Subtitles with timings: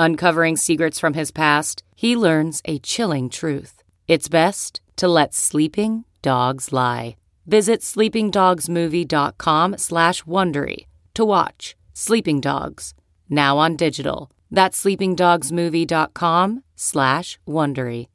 [0.00, 3.82] Uncovering secrets from his past, he learns a chilling truth.
[4.08, 7.16] It's best to let sleeping dogs lie.
[7.46, 12.94] Visit sleepingdogsmovie.com slash Wondery to watch Sleeping Dogs,
[13.28, 14.30] now on digital.
[14.50, 18.06] That's sleepingdogsmovie.com slash Wondery.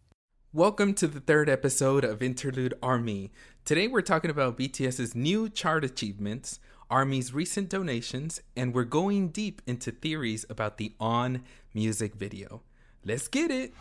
[0.54, 3.32] Welcome to the third episode of Interlude Army.
[3.64, 9.62] Today we're talking about BTS's new chart achievements, Army's recent donations, and we're going deep
[9.66, 12.62] into theories about the On music video.
[13.04, 13.74] Let's get it!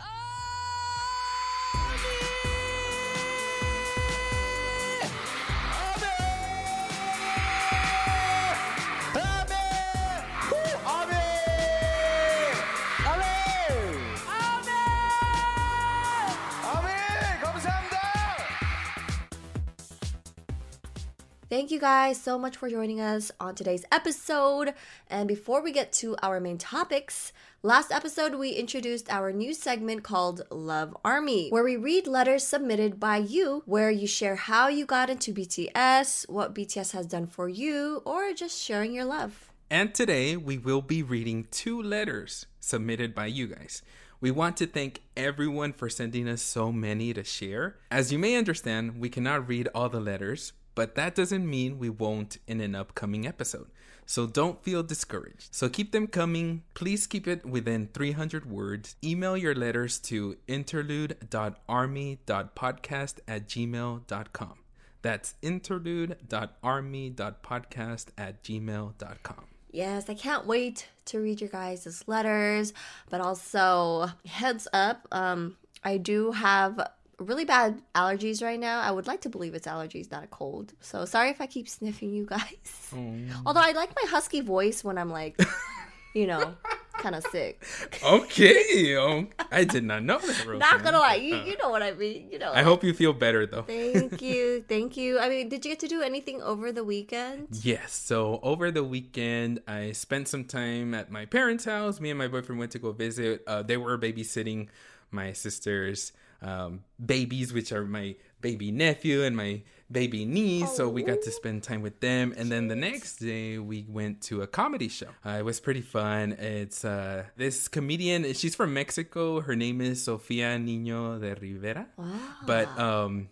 [21.55, 24.75] Thank you guys so much for joining us on today's episode.
[25.09, 30.03] And before we get to our main topics, last episode we introduced our new segment
[30.03, 34.85] called Love Army, where we read letters submitted by you, where you share how you
[34.85, 39.53] got into BTS, what BTS has done for you, or just sharing your love.
[39.71, 43.81] And today we will be reading two letters submitted by you guys.
[44.21, 47.77] We want to thank everyone for sending us so many to share.
[47.93, 51.91] As you may understand, we cannot read all the letters, but that doesn't mean we
[51.91, 53.69] won't in an upcoming episode.
[54.07, 55.55] So don't feel discouraged.
[55.55, 56.63] So keep them coming.
[56.75, 58.97] Please keep it within 300 words.
[59.03, 64.55] Email your letters to interlude.army.podcast at gmail.com.
[65.03, 69.45] That's interlude.army.podcast at gmail.com.
[69.71, 72.73] Yes, I can't wait to read your guys' letters,
[73.11, 76.79] but also heads up, um, I do have
[77.19, 78.81] really bad allergies right now.
[78.81, 80.73] I would like to believe it's allergies, not a cold.
[80.81, 82.91] So sorry if I keep sniffing you guys.
[82.95, 83.17] Oh.
[83.47, 85.39] Although I like my husky voice when I'm like,
[86.15, 86.55] you know,
[86.99, 87.63] kind of sick.
[88.03, 90.59] Okay, oh, I did not know that.
[90.59, 91.45] Not gonna lie, you, uh.
[91.45, 92.29] you know what I mean.
[92.31, 92.53] You know.
[92.53, 93.63] I hope you feel better though.
[93.63, 95.19] Thank you, thank you.
[95.19, 97.49] I mean, did you get to do anything over the weekend?
[97.63, 97.93] Yes.
[97.93, 102.01] So over the weekend, I spent some time at my parents' house.
[102.01, 103.43] Me and my boyfriend went to go visit.
[103.47, 104.69] Uh, they were babysitting
[105.11, 110.69] my sister's um, babies, which are my baby nephew and my baby niece.
[110.69, 110.75] Oh.
[110.77, 112.35] So we got to spend time with them.
[112.37, 115.09] And then the next day, we went to a comedy show.
[115.25, 116.33] Uh, it was pretty fun.
[116.33, 119.41] It's uh, this comedian, she's from Mexico.
[119.41, 121.87] Her name is Sofia Niño de Rivera.
[121.97, 122.07] Wow.
[122.47, 123.29] But um,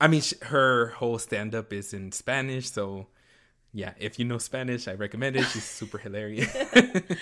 [0.00, 2.70] I mean, her whole stand up is in Spanish.
[2.70, 3.08] So
[3.74, 5.44] yeah, if you know Spanish, I recommend it.
[5.46, 6.54] She's super hilarious.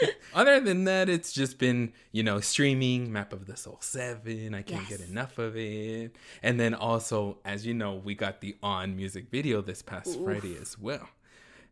[0.34, 4.52] Other than that, it's just been, you know, streaming Map of the Soul 7.
[4.54, 4.98] I can't yes.
[4.98, 6.16] get enough of it.
[6.42, 10.24] And then also, as you know, we got the On music video this past Oof.
[10.24, 11.08] Friday as well.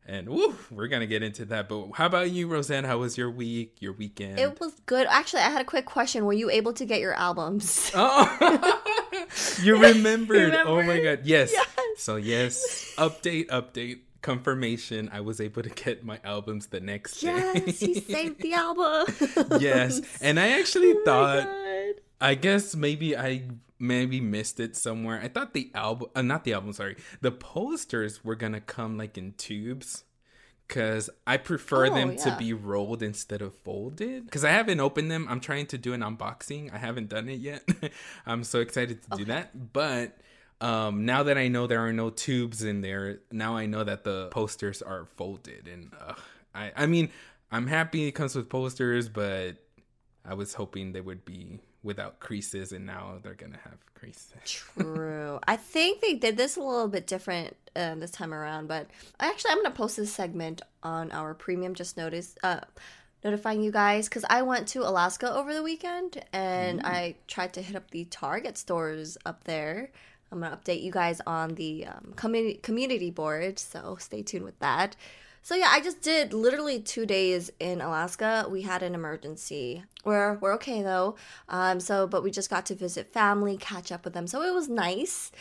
[0.06, 1.68] And woo, we're going to get into that.
[1.68, 2.84] But how about you, Roseanne?
[2.84, 4.38] How was your week, your weekend?
[4.38, 5.06] It was good.
[5.10, 6.24] Actually, I had a quick question.
[6.24, 7.90] Were you able to get your albums?
[8.00, 8.78] Oh,
[9.62, 10.52] you remembered.
[10.52, 10.70] Remember?
[10.70, 11.20] Oh my God.
[11.24, 11.52] Yes.
[11.52, 11.66] yes.
[11.98, 17.54] So, yes, update, update confirmation I was able to get my albums the next yes,
[17.54, 17.62] day.
[17.66, 19.60] Yes, he saved the album.
[19.60, 20.00] yes.
[20.20, 21.48] And I actually oh thought
[22.20, 23.44] I guess maybe I
[23.78, 25.20] maybe missed it somewhere.
[25.22, 26.96] I thought the album uh, not the album, sorry.
[27.20, 30.04] The posters were going to come like in tubes
[30.66, 32.24] cuz I prefer oh, them yeah.
[32.24, 35.26] to be rolled instead of folded cuz I haven't opened them.
[35.30, 36.72] I'm trying to do an unboxing.
[36.74, 37.62] I haven't done it yet.
[38.26, 39.24] I'm so excited to okay.
[39.24, 40.18] do that, but
[40.60, 44.04] um, now that I know there are no tubes in there, now I know that
[44.04, 45.68] the posters are folded.
[45.68, 46.14] And uh,
[46.54, 47.10] I, I mean,
[47.52, 49.52] I'm happy it comes with posters, but
[50.24, 54.34] I was hoping they would be without creases, and now they're gonna have creases.
[54.44, 55.38] True.
[55.46, 58.88] I think they did this a little bit different uh, this time around, but
[59.20, 61.74] actually, I'm gonna post this segment on our premium.
[61.74, 62.60] Just notice, uh,
[63.24, 67.62] notifying you guys because I went to Alaska over the weekend and I tried to
[67.62, 69.90] hit up the Target stores up there.
[70.30, 74.58] I'm gonna update you guys on the um, community community board, so stay tuned with
[74.60, 74.96] that.
[75.42, 78.46] So yeah, I just did literally two days in Alaska.
[78.50, 79.84] We had an emergency.
[80.04, 81.16] We're we're okay though.
[81.48, 84.26] Um, so but we just got to visit family, catch up with them.
[84.26, 85.32] So it was nice.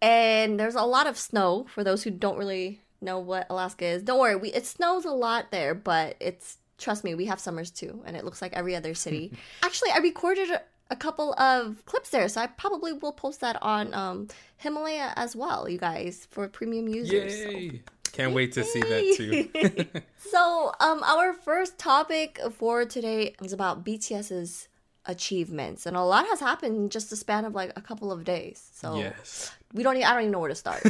[0.00, 4.02] And there's a lot of snow for those who don't really know what Alaska is.
[4.02, 7.70] Don't worry, we it snows a lot there, but it's trust me, we have summers
[7.70, 9.32] too, and it looks like every other city.
[9.62, 10.50] Actually, I recorded
[10.90, 14.28] a, couple of clips there, so I probably will post that on um,
[14.58, 17.42] Himalaya as well, you guys, for premium users.
[17.42, 17.78] so.
[18.12, 20.00] Can't wait to see that too.
[20.18, 24.68] So, um, our first topic for today is about BTS's
[25.06, 28.24] achievements, and a lot has happened in just the span of like a couple of
[28.24, 28.70] days.
[28.72, 29.52] So, yes.
[29.72, 29.96] we don't.
[29.96, 30.82] even, i don't even know where to start.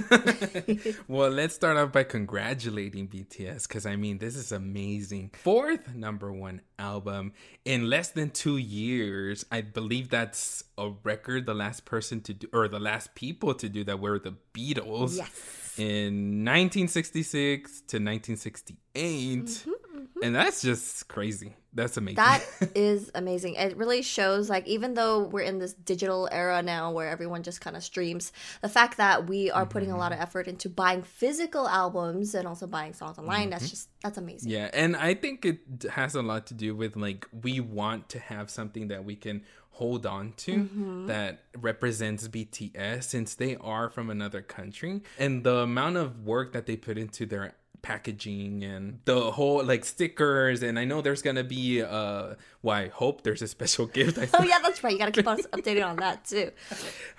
[1.08, 5.30] well, let's start off by congratulating BTS because I mean, this is amazing.
[5.34, 7.32] Fourth number one album
[7.64, 9.44] in less than two years.
[9.50, 11.46] I believe that's a record.
[11.46, 15.16] The last person to do, or the last people to do that were the Beatles.
[15.16, 15.62] yes.
[15.78, 19.44] In 1966 to 1968.
[19.44, 20.22] Mm-hmm, mm-hmm.
[20.22, 21.54] And that's just crazy.
[21.76, 22.17] That's amazing.
[22.17, 22.43] That
[22.75, 23.55] is amazing.
[23.55, 27.61] It really shows, like, even though we're in this digital era now where everyone just
[27.61, 28.32] kind of streams,
[28.62, 30.23] the fact that we are mm-hmm, putting a lot of mm-hmm.
[30.23, 33.70] effort into buying physical albums and also buying songs online, that's mm-hmm.
[33.70, 34.50] just, that's amazing.
[34.50, 38.19] Yeah, and I think it has a lot to do with like we want to
[38.19, 41.06] have something that we can hold on to Mm-hmm.
[41.06, 46.64] that represents BTS since they are from another country and the amount of work that
[46.64, 47.55] they put into their
[47.86, 50.62] packaging and the whole like stickers.
[50.62, 54.18] And I know there's gonna be uh well I hope there's a special gift.
[54.18, 54.92] I Oh, yeah, that's right.
[54.92, 56.50] You got to keep us updated on that too.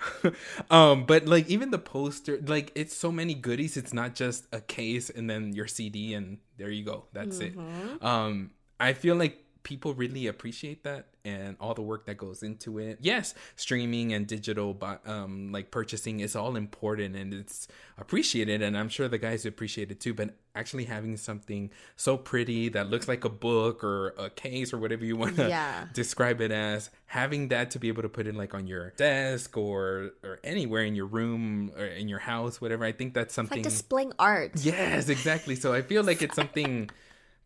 [0.70, 3.76] um but like even the poster like it's so many goodies.
[3.78, 7.06] It's not just a case and then your cd and there you go.
[7.12, 7.54] That's it.
[8.02, 8.50] Um
[8.80, 12.96] i feel like people really appreciate that and all the work that goes into it
[13.02, 17.68] yes streaming and digital bu- um like purchasing is all important and it's
[17.98, 22.70] appreciated and i'm sure the guys appreciate it too but actually having something so pretty
[22.70, 25.86] that looks like a book or a case or whatever you want to Yeah.
[25.92, 29.54] describe it as having that to be able to put it like on your desk
[29.58, 33.58] or or anywhere in your room or in your house whatever i think that's something
[33.58, 34.52] Like displaying art.
[34.56, 36.88] yes exactly so i feel like it's something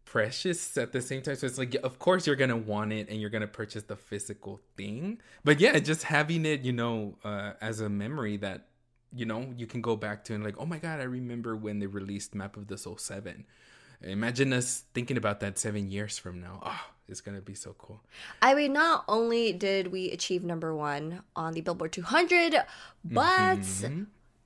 [0.05, 1.37] precious at the same time.
[1.37, 4.61] So it's like of course you're gonna want it and you're gonna purchase the physical
[4.77, 5.19] thing.
[5.45, 8.69] But yeah just having it you know uh, as a memory that
[9.15, 11.79] you know you can go back to and like oh my god i remember when
[11.81, 13.45] they released map of the soul 7
[14.01, 16.61] imagine us thinking about that seven years from now.
[16.63, 18.01] Oh it's gonna be so cool.
[18.41, 22.57] I mean, not only did we achieve number one on the Billboard 200,
[23.05, 23.59] but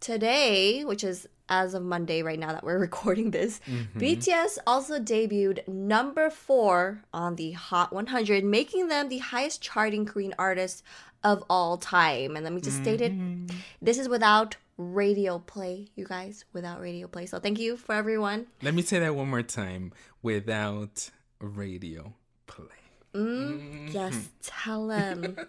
[0.01, 3.99] today, which is as of Monday right now that we're recording this, mm-hmm.
[3.99, 10.35] BTS also debuted number four on the Hot 100, making them the highest charting Korean
[10.39, 10.83] artist
[11.23, 12.37] of all time.
[12.37, 13.57] And let me just state it mm-hmm.
[13.83, 17.27] this is without radio play, you guys, without radio play.
[17.27, 18.47] So thank you for everyone.
[18.63, 21.11] Let me say that one more time without
[21.41, 22.15] radio
[22.47, 22.67] play.
[23.15, 23.89] Mm, mm-hmm.
[23.89, 25.37] Yes, tell them.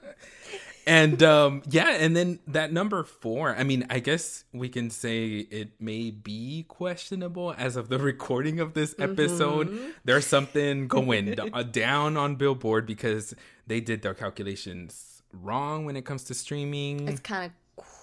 [0.88, 5.40] And um yeah, and then that number 4, I mean, I guess we can say
[5.40, 9.78] it may be questionable as of the recording of this episode.
[10.06, 13.36] There's something going uh, down on Billboard because
[13.68, 17.08] they did their calculations wrong when it comes to streaming.
[17.08, 17.52] it's kind of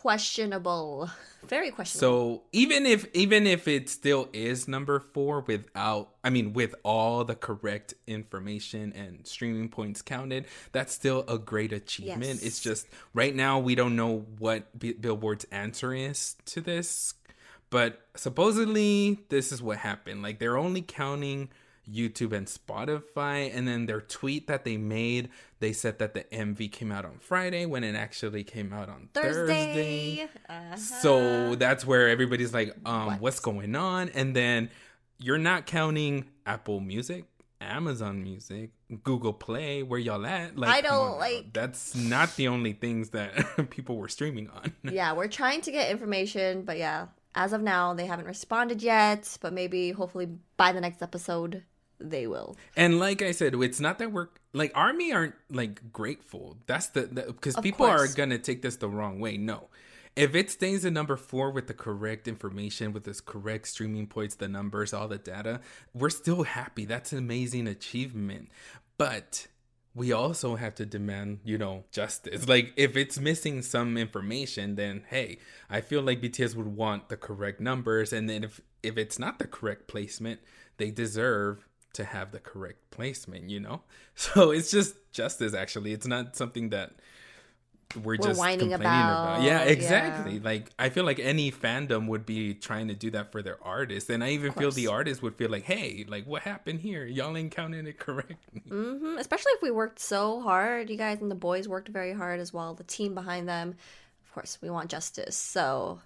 [0.05, 1.09] questionable.
[1.49, 2.37] Very questionable.
[2.37, 7.25] So even if even if it still is number four without, I mean, with all
[7.25, 12.35] the correct information and streaming points counted, that's still a great achievement.
[12.35, 12.43] Yes.
[12.43, 17.15] It's just right now we don't know what B- Billboard's answer is to this,
[17.71, 20.23] but supposedly this is what happened.
[20.23, 21.49] Like they're only counting
[21.91, 25.29] YouTube and Spotify, and then their tweet that they made,
[25.61, 29.09] they said that the MV came out on Friday when it actually came out on
[29.15, 30.27] Thursday.
[30.27, 30.29] Thursday.
[30.49, 33.21] Uh, So that's where everybody's like, um, What?
[33.21, 34.09] what's going on?
[34.11, 34.71] And then
[35.19, 37.25] you're not counting Apple Music,
[37.61, 38.71] Amazon Music,
[39.03, 40.57] Google Play, where y'all at?
[40.59, 43.35] Like, I don't, on like- That's not the only things that
[43.71, 44.73] people were streaming on.
[44.93, 49.37] yeah, we're trying to get information, but yeah, as of now, they haven't responded yet.
[49.41, 51.63] But maybe, hopefully, by the next episode,
[52.11, 52.57] they will.
[52.77, 56.57] And like I said, it's not that we're like Army aren't like grateful.
[56.67, 59.37] That's the because people are gonna take this the wrong way.
[59.37, 59.69] No.
[60.17, 64.37] If it stays at number four with the correct information, with this correct streaming points,
[64.37, 65.61] the numbers, all the data,
[65.93, 66.85] we're still happy.
[66.85, 68.49] That's an amazing achievement.
[68.97, 69.49] But
[69.93, 72.49] we also have to demand, you know, justice.
[72.49, 75.39] Like if it's missing some information, then hey,
[75.71, 78.13] I feel like BTS would want the correct numbers.
[78.13, 80.41] And then if if it's not the correct placement,
[80.77, 83.83] they deserve to have the correct placement, you know?
[84.17, 85.93] So it's just justice actually.
[85.93, 86.93] It's not something that
[88.03, 89.71] we're, just whining complaining about, Yeah, yeah.
[89.71, 90.41] exactly.
[90.41, 94.11] Like I feel like any fandom would be trying to do that for their artists.
[94.11, 97.05] And I even feel the artists would feel like, "Hey, like what happened here?
[97.07, 100.91] Y'all ain't counting it correctly." hmm Especially if we worked so hard.
[100.91, 102.75] You guys and the boys worked very hard as well.
[102.75, 103.77] The team behind them.
[104.27, 105.37] Of course, we want justice.
[105.37, 106.01] So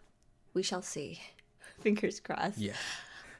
[0.52, 1.20] we shall see.
[1.80, 2.58] Fingers crossed.
[2.58, 2.74] Yeah.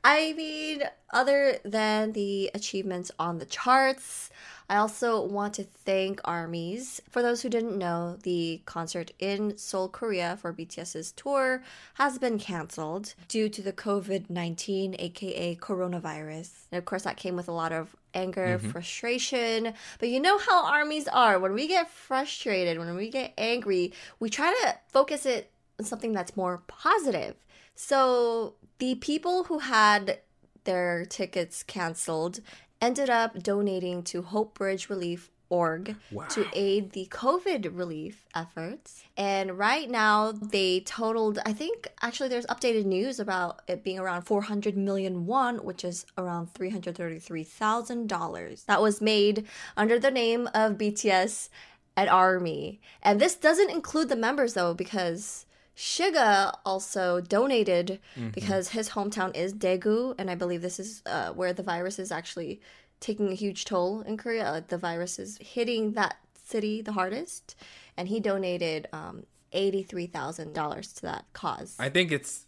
[0.05, 4.31] I mean, other than the achievements on the charts,
[4.71, 7.01] I also want to thank ARMYs.
[7.09, 11.63] For those who didn't know, the concert in Seoul, Korea for BTS's tour
[11.95, 16.51] has been canceled due to the COVID 19, aka coronavirus.
[16.71, 18.69] And of course, that came with a lot of anger, mm-hmm.
[18.69, 19.73] frustration.
[19.99, 21.39] But you know how ARMYs are.
[21.39, 26.13] When we get frustrated, when we get angry, we try to focus it on something
[26.13, 27.37] that's more positive.
[27.75, 30.21] So the people who had
[30.65, 32.41] their tickets canceled
[32.81, 35.97] ended up donating to Hope Bridge Relief org
[36.29, 39.03] to aid the covid relief efforts.
[39.17, 44.23] And right now they totaled i think actually there's updated news about it being around
[44.23, 51.49] 400 million won which is around $333000 that was made under the name of bts
[51.97, 52.81] at army.
[53.03, 55.47] And this doesn't include the members though because
[55.79, 58.01] Suga also donated
[58.33, 62.11] because his hometown is Daegu, and I believe this is uh, where the virus is
[62.11, 62.61] actually
[62.99, 64.65] taking a huge toll in Korea.
[64.67, 67.55] The virus is hitting that city the hardest,
[67.97, 71.77] and he donated um, eighty-three thousand dollars to that cause.
[71.79, 72.47] I think it's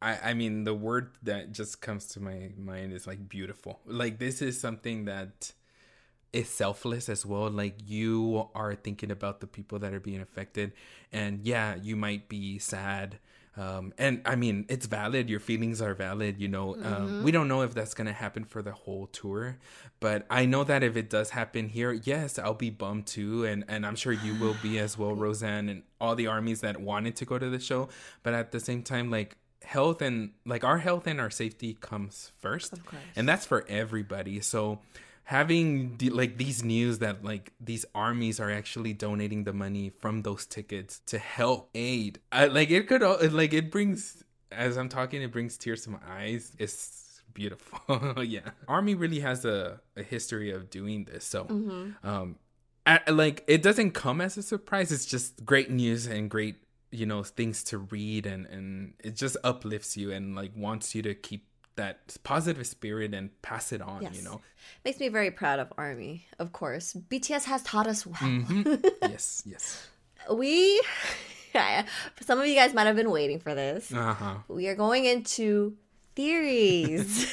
[0.00, 3.80] I I mean the word that just comes to my mind is like beautiful.
[3.84, 5.52] Like this is something that
[6.32, 7.50] is selfless as well.
[7.50, 10.72] Like you are thinking about the people that are being affected
[11.12, 13.18] and yeah, you might be sad.
[13.56, 15.28] Um, and I mean, it's valid.
[15.28, 16.40] Your feelings are valid.
[16.40, 19.58] You know, um, we don't know if that's gonna happen for the whole tour,
[19.98, 23.64] but I know that if it does happen here, yes, I'll be bummed too, and
[23.68, 27.16] and I'm sure you will be as well, Roseanne, and all the armies that wanted
[27.16, 27.88] to go to the show.
[28.22, 32.30] But at the same time, like health and like our health and our safety comes
[32.38, 33.02] first, Of course.
[33.16, 34.40] and that's for everybody.
[34.40, 34.78] So
[35.30, 40.22] having the, like these news that like these armies are actually donating the money from
[40.22, 43.00] those tickets to help aid I, like it could
[43.32, 46.50] like it brings as i'm talking it brings tears to my eyes.
[46.58, 47.78] It's beautiful.
[48.24, 48.50] Yeah.
[48.66, 51.46] Army really has a, a history of doing this so
[52.02, 52.36] um
[52.84, 54.90] I, like it doesn't come as a surprise.
[54.90, 56.56] It's just great news and great
[56.90, 61.02] you know things to read and and it just uplifts you and like wants you
[61.02, 61.46] to keep
[61.80, 64.14] that positive spirit and pass it on Yes.
[64.16, 64.40] you know
[64.84, 66.94] Makes me very proud of Army, of course.
[67.10, 68.20] BTS has taught us well.
[68.20, 68.84] Mhm.
[69.02, 69.88] yes yes
[70.30, 70.80] We,
[72.20, 73.92] some of you guys might have been waiting for this.
[73.92, 75.74] uh-huh We are going into
[76.14, 77.26] theories.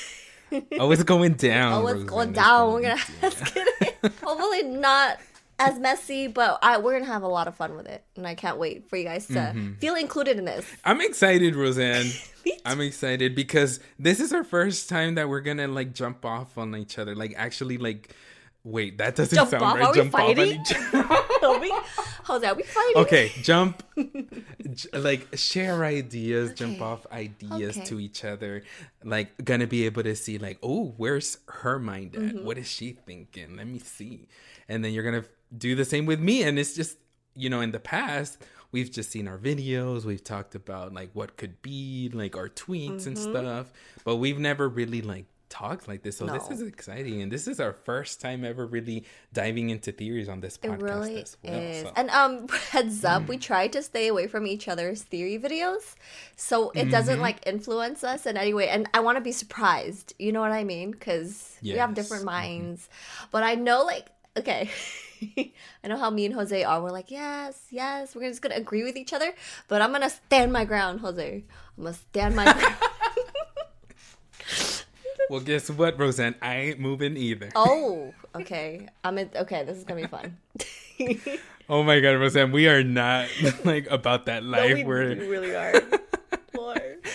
[0.79, 2.73] oh it's going down Oh, it's going down.
[2.73, 4.11] We're gonna down.
[4.23, 5.19] hopefully not
[5.59, 8.35] as messy, but I we're gonna have a lot of fun with it, and I
[8.35, 9.73] can't wait for you guys to Mm-hmm.
[9.75, 10.65] feel included in this.
[10.85, 12.07] i'm excited roseanne.
[12.65, 16.75] I'm excited because this is our first time that we're gonna like jump off on
[16.77, 17.13] each other.
[17.15, 18.13] Like actually like
[18.63, 19.75] wait that doesn't Jump sound off?
[19.75, 19.85] right.
[19.85, 21.23] Are jump off on each other.
[21.61, 21.73] We,
[22.25, 22.97] Jose, are we fighting?
[22.97, 23.81] okay jump.
[23.97, 27.85] J- like share ideas jump off ideas Okay.
[27.87, 28.63] to each other.
[29.03, 32.21] Like gonna be able to see like oh where's her mind at?
[32.21, 32.45] Mm-hmm.
[32.45, 33.55] What is she thinking?
[33.57, 34.27] Let me see.
[34.69, 35.23] And then you're gonna
[35.55, 36.97] do the same with me and it's just
[37.35, 38.37] you know in the past
[38.71, 43.05] we've just seen our videos we've talked about like what could be like our tweets
[43.07, 43.31] and Mm-hmm.
[43.31, 43.71] stuff
[44.03, 47.61] but we've never really like talked like this so this is exciting and this is
[47.61, 50.73] our first time ever really diving into theories on this podcast.
[50.73, 51.81] It really as well is.
[51.83, 51.93] so.
[51.95, 55.95] And um heads up, we try to stay away from each other's theory videos.
[56.35, 57.21] So it doesn't Mm-hmm.
[57.21, 58.67] like influence us in any way.
[58.67, 60.13] And I want to be surprised.
[60.19, 60.93] You know what I mean?
[60.93, 61.95] Cuz we have Yes.
[61.95, 62.25] different Mhm.
[62.25, 62.89] minds.
[63.31, 64.69] But I know like okay.
[65.83, 66.81] I know how me and Jose are.
[66.81, 69.33] We're like, yes, yes, we're just gonna agree with each other.
[69.67, 71.43] But I'm gonna stand my ground, Jose.
[71.77, 72.75] I'm gonna stand my ground.
[75.29, 76.35] Well, guess what, Roseanne?
[76.41, 77.49] I ain't moving either.
[77.53, 78.87] oh, okay.
[79.03, 79.65] I'm in, okay.
[79.65, 80.37] This is gonna be fun.
[81.69, 83.27] Oh my god, Roseanne, we are not
[83.65, 84.73] like about that life.
[84.73, 85.73] we, we're we really are.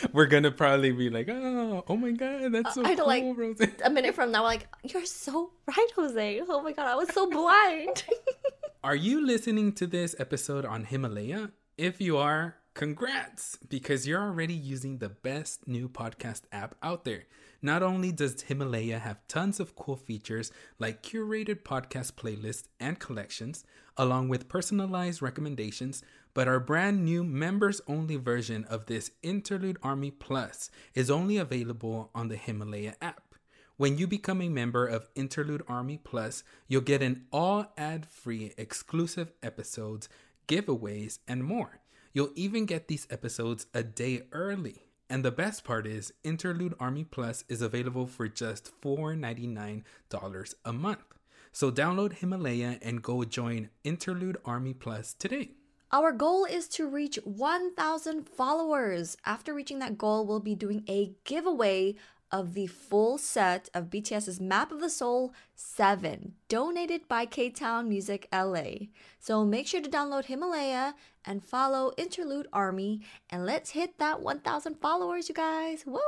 [0.03, 0.15] Lord.
[0.15, 3.37] we're gonna probably be like, oh, oh my god, that's so I don't cool, like-
[3.37, 3.73] Roseanne.
[3.85, 6.41] a minute from now, we're like, you're so right, Jose.
[6.49, 8.05] Oh my god, I was so blind.
[8.85, 11.53] Are you listening to this episode on Himalaya?
[11.79, 17.25] If you are, congrats, because you're already using the best new podcast app out there.
[17.65, 23.65] Not only does Himalaya have tons of cool features like curated podcast playlists and collections,
[23.97, 26.03] along with personalized recommendations,
[26.35, 32.11] but our brand new members only version of this Interlude Army Plus is only available
[32.15, 33.35] on the Himalaya app.
[33.77, 38.53] When you become a member of Interlude Army Plus, you'll get an all ad free
[38.57, 40.09] exclusive episodes,
[40.47, 41.81] giveaways, and more.
[42.13, 44.85] You'll even get these episodes a day early.
[45.11, 51.05] And the best part is, Interlude Army Plus is available for just $4.99 a month.
[51.53, 55.51] So download Himalaya and go join Interlude Army Plus today.
[55.95, 59.17] Our goal is to reach 1,000 followers.
[59.27, 61.97] After reaching that goal, we'll be doing a giveaway
[62.31, 67.91] of the full set of BTS's Map of the Soul 7, donated by K Town
[67.91, 68.87] Music LA.
[69.21, 70.95] So make sure to download Himalaya
[71.27, 75.85] and follow Interlude Army, and let's hit that 1,000 followers, you guys.
[75.85, 76.01] Woo!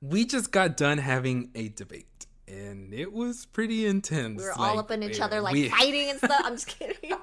[0.00, 4.38] We just got done having a debate, and it was pretty intense.
[4.38, 6.40] We were all up in each other, like we- fighting and stuff.
[6.42, 7.12] I'm just kidding.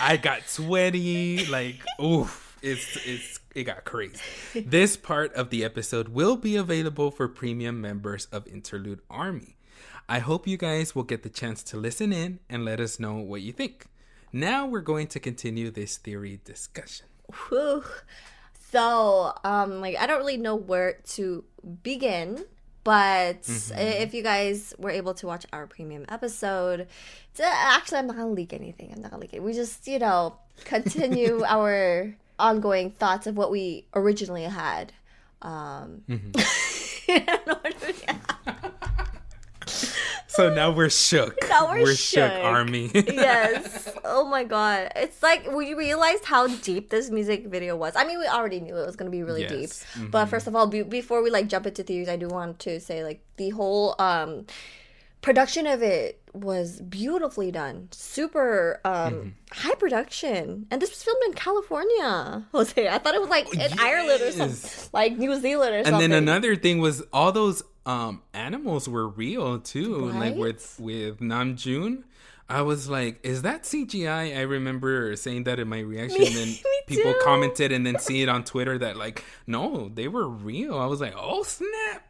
[0.00, 4.20] I got sweaty, like oof, it's it's it got crazy.
[4.54, 9.56] This part of the episode will be available for premium members of Interlude Army.
[10.08, 13.14] I hope you guys will get the chance to listen in and let us know
[13.14, 13.86] what you think.
[14.32, 17.06] Now we're going to continue this theory discussion.
[17.48, 17.84] Whew.
[18.70, 21.44] So, um, like I don't really know where to
[21.82, 22.44] begin,
[22.84, 23.38] but
[23.76, 26.86] if you guys were able to watch our premium episode,
[27.34, 28.92] so actually, I'm not gonna leak anything.
[28.94, 29.42] I'm not gonna leak it.
[29.42, 34.92] We just, you know, continue our ongoing thoughts of what we originally had.
[35.42, 38.19] Um, I don't know what to-
[40.30, 41.36] So now we're shook.
[41.50, 42.44] Now we're shook, shook.
[42.44, 42.90] army.
[42.94, 43.92] yes.
[44.04, 44.92] Oh my god.
[44.96, 47.94] It's like we realized how deep this music video was.
[47.96, 49.84] I mean, we already knew it was going to be really Yes.
[49.96, 50.10] deep.
[50.10, 52.78] But first of all, be- before we like jump into theories, I do want to
[52.80, 54.46] say like the whole um
[55.20, 57.88] production of it was beautifully done.
[57.90, 60.66] Super um high production.
[60.70, 62.46] And this was filmed in California.
[62.52, 64.88] Jose, I thought it was like in Ireland or something.
[64.92, 66.04] Like New Zealand or and something.
[66.04, 70.36] And then another thing was all those um animals were real too like Right?
[70.36, 72.04] with with namjoon.
[72.48, 74.40] I was like is that cgi i?
[74.42, 76.54] Remember saying that in my reaction and then
[76.86, 77.20] people too.
[77.22, 80.78] commented and then see it on twitter that like no they were real.
[80.78, 82.06] I was like oh snap.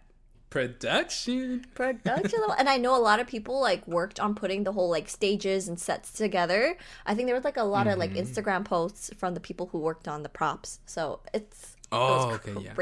[0.48, 1.64] Production.
[1.74, 5.08] Production and i know a lot of people like worked on putting the whole like
[5.08, 6.76] stages and sets together.
[7.06, 8.22] I think there was like a lot of like Mm-hmm.
[8.22, 10.80] instagram posts from the people who worked on the props.
[10.86, 12.72] So it's it Oh, was okay, yeah.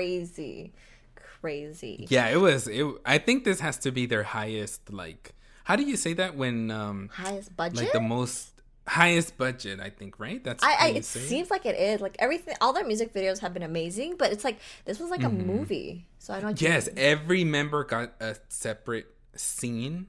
[1.41, 2.07] Crazy.
[2.09, 5.33] Yeah it was it i think this has to be their highest like
[5.65, 8.53] how do you say that when um highest budget like the most
[8.87, 10.43] highest budget i think right?
[10.43, 12.01] That's I, I it seems like it is.
[12.01, 15.23] Like everything all their music videos have been amazing but it's like this was like
[15.23, 16.65] a movie so i don't Mm-hmm.
[16.65, 20.07] Yes, every member got a separate scene,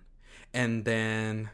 [0.53, 1.49] and then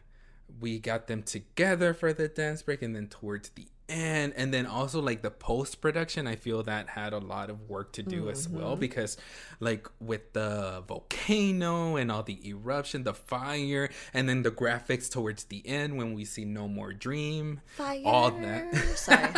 [0.60, 4.65] we got them together for the dance break, and then towards the end, and then
[4.65, 8.30] also like the post production, I feel that had a lot of work to do
[8.30, 8.58] as Mm-hmm.
[8.60, 9.17] well because,
[9.60, 15.45] like, with the volcano and all the eruption, the fire, and then the graphics towards
[15.45, 18.74] the end when we see No More Dream, fire all that.
[18.95, 19.30] sorry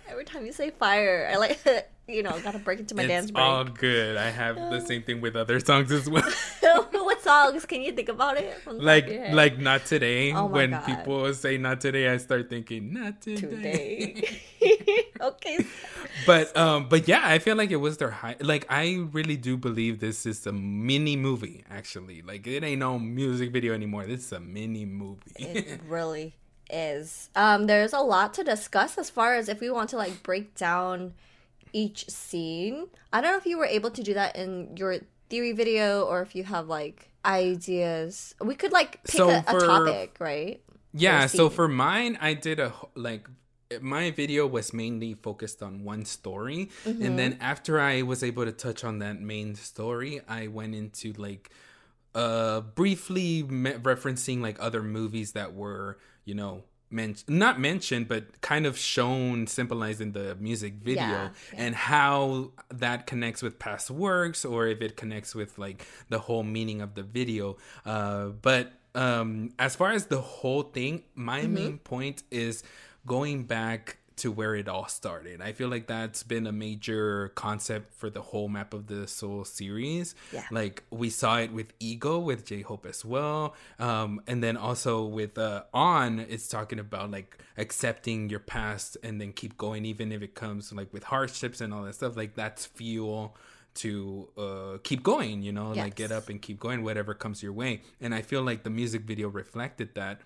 [0.08, 1.58] every time you say fire i like
[2.08, 4.16] you know gotta break into my dance it's break all good.
[4.16, 6.22] I have the same thing with other songs as well.
[7.26, 7.66] songs.
[7.66, 10.32] Can you think about it from the top like like not today.
[10.32, 10.86] Oh when God.
[10.86, 15.02] people say not today i start thinking not today, today.
[15.20, 15.64] Okay.
[16.26, 19.56] But um but yeah i feel like it was their high like i really do
[19.56, 22.22] believe this is a mini movie actually.
[22.22, 24.04] Like it ain't no music video anymore.
[24.06, 25.32] This is a mini movie.
[25.36, 26.36] It really
[26.70, 27.30] is.
[27.34, 30.54] Um there's a lot to discuss as far as if we want to like break
[30.54, 31.14] down
[31.72, 32.88] each scene.
[33.12, 36.22] I don't know if you were able to do that in your theory video or
[36.22, 38.34] if you have like ideas.
[38.40, 40.60] We could like pick So a, a topic right?
[40.92, 43.28] Yeah For so for mine i did a like
[43.80, 46.70] my video was mainly focused on one story.
[46.84, 47.02] Mm-hmm.
[47.04, 51.12] and then after i was able to touch on that main story i went into
[51.14, 51.50] like
[52.14, 58.40] uh briefly me- referencing like other movies that were you know men- not mentioned but
[58.40, 63.90] kind of shown symbolized in the music video Yeah, and how that connects with past
[63.90, 68.72] works or if it connects with like the whole meaning of the video uh but
[68.94, 71.54] um as far as the whole thing my Mm-hmm.
[71.54, 72.62] main point is
[73.06, 75.42] going back to where it all started.
[75.42, 79.44] I feel like that's been a major concept for the whole Map of the Soul
[79.44, 80.14] series.
[80.32, 80.44] Yeah.
[80.50, 83.54] Like we saw it with Ego with J Hope as well.
[83.78, 89.20] Um, and then also with uh, On, it's talking about like accepting your past and
[89.20, 92.16] then keep going, even if it comes like with hardships and all that stuff.
[92.16, 93.36] Like that's fuel
[93.74, 97.52] to uh, keep going, you know, like get up and keep going, whatever comes your
[97.52, 97.82] way.
[98.00, 100.22] And I feel like the music video reflected that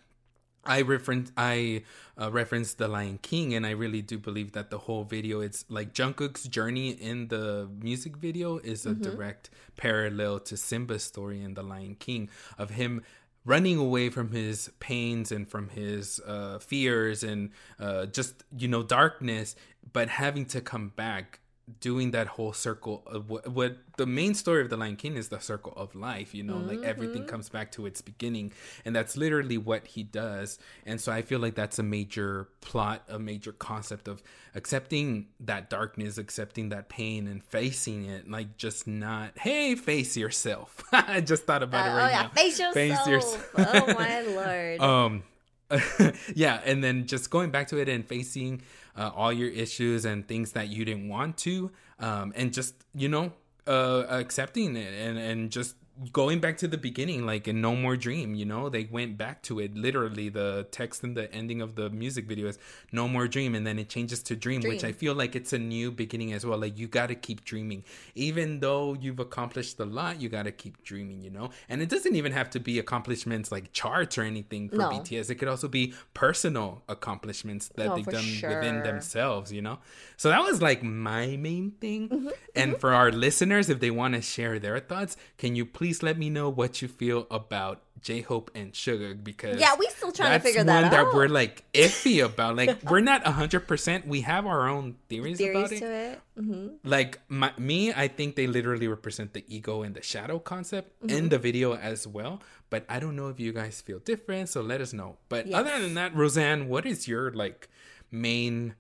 [0.64, 1.84] I reference I
[2.20, 5.64] uh, referenced the Lion King, and I really do believe that the whole video it's
[5.68, 11.54] like Jungkook's journey in the music video is a direct parallel to Simba's story in
[11.54, 13.02] the Lion King of him
[13.44, 18.82] running away from his pains and from his uh, fears and uh, just you know
[18.82, 19.56] darkness,
[19.92, 21.40] but having to come back
[21.80, 25.28] doing that whole circle of what, what the main story of the lion king is
[25.28, 28.52] the circle of life you know like everything comes back to its beginning
[28.84, 33.02] and that's literally what he does and so i feel like that's a major plot
[33.08, 34.22] a major concept of
[34.54, 40.82] accepting that darkness accepting that pain and facing it like just not hey face yourself
[40.92, 42.74] i just thought about it oh right yeah, now face yourself.
[42.74, 43.50] Face yourself.
[43.58, 44.20] oh my
[44.78, 44.80] lord.
[44.80, 45.22] um
[46.34, 48.62] yeah and then just going back to it and facing
[48.96, 53.08] uh, all your issues and things that you didn't want to um and just you
[53.08, 53.32] know
[53.66, 55.76] uh accepting it and and just
[56.12, 58.68] going back to the beginning like in no more dream you know?
[58.70, 62.48] They went back to it literally the text in the ending of the music video
[62.48, 62.58] is
[62.90, 65.58] no more dream and then it changes to dream, which i feel like it's a
[65.58, 66.58] new beginning as well.
[66.58, 67.84] Like you got to keep dreaming.
[68.14, 71.50] Even though you've accomplished a lot you got to keep dreaming you know?
[71.68, 74.90] And it doesn't even have to be accomplishments like charts or anything for No.
[74.90, 78.50] bts it could also be personal accomplishments that Oh, they've done sure.
[78.50, 79.78] within themselves you know?
[80.16, 82.08] So that was like my main thing.
[82.08, 85.89] Mm-hmm, and for our listeners if they want to share their thoughts can you please
[86.02, 90.32] let me know what you feel about j-hope and Suga because Yeah, we still trying
[90.32, 92.56] to figure that one that we're like iffy about.
[92.56, 95.80] Like we're not 100% we have our own theories, Theories about it.
[95.80, 96.20] to it.
[96.38, 100.88] hmm like my, me i think they literally represent the ego and the shadow concept
[101.10, 104.62] in the video as well but i don't know if you guys feel different so
[104.62, 105.10] let us know.
[105.28, 105.58] But Yes.
[105.60, 107.68] other than that roseanne what is your like
[108.10, 108.76] main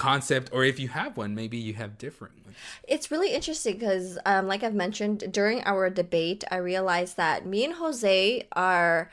[0.00, 2.56] concept or if you have one maybe you have different ones.
[2.88, 7.66] It's really interesting because, um, like I've mentioned during our debate, I realized that me
[7.66, 9.10] and Jose are,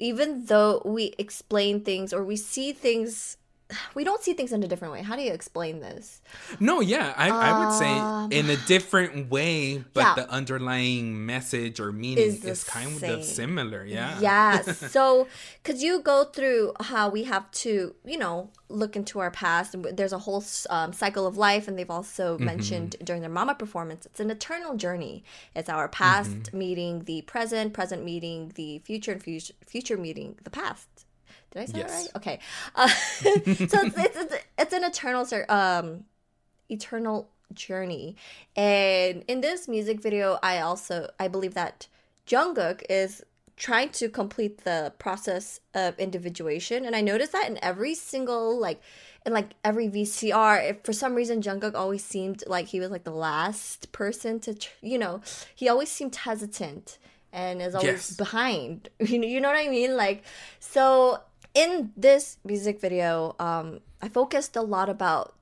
[0.00, 3.36] even though we explain things or we see things,
[3.94, 5.02] we don't see things in a different way.
[5.02, 6.20] How do you explain this?
[6.58, 7.94] no yeah i, I would Um, say
[8.38, 10.14] in a different way but Yeah.
[10.14, 13.10] the underlying message or meaning Is is, kind same.
[13.14, 14.78] of similar yeah Yes.
[14.96, 15.28] so,
[15.62, 19.84] because you go through how we have to, you know, look into our past, and
[19.84, 22.44] there's a whole um, cycle of life, and they've also Mm-hmm.
[22.44, 25.24] mentioned during their mama performance, it's an eternal journey.
[25.54, 26.58] It's our past Mm-hmm.
[26.58, 30.88] meeting meeting the present, present meeting the future, and future, future meeting the past.
[31.50, 31.90] Did I say Yes.
[31.90, 32.10] that right?
[32.16, 32.38] Okay.
[32.74, 32.88] Uh,
[33.66, 36.04] so it's, it's, it's, it's an eternal, um,
[36.68, 38.16] eternal journey.
[38.56, 41.88] And in this music video, I also I believe that
[42.26, 43.22] Jungkook is
[43.56, 48.80] trying to complete the process of individuation, and I noticed that in every single like
[49.26, 53.04] in like every VCR, if for some reason Jungkook always seemed like he was like
[53.04, 55.20] the last person to, tr- you know,
[55.54, 56.98] he always seemed hesitant
[57.32, 58.16] and is always Yes.
[58.16, 58.88] behind.
[59.00, 59.96] You know, you know what I mean?
[59.96, 60.22] Like,
[60.60, 61.20] so
[61.58, 65.34] in this music video, um, I focused a lot about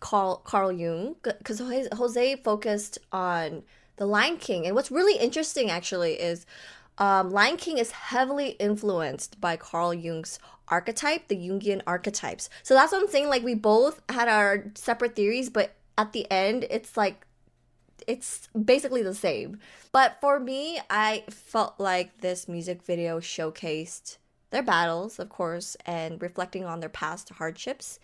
[0.00, 3.64] Carl Carl Jung because Jose, focused on
[3.96, 6.46] the Lion King, and what's really interesting actually is
[6.96, 12.48] um, Lion King is heavily influenced by Carl Jung's archetype, the Jungian archetypes.
[12.62, 13.28] So that's what I'm saying.
[13.28, 17.26] Like we both had our separate theories, but at the end, it's like
[18.06, 19.58] it's basically the same.
[19.92, 24.16] But for me, I felt like this music video showcased
[24.50, 27.98] their battles, of course, and reflecting on their past hardships.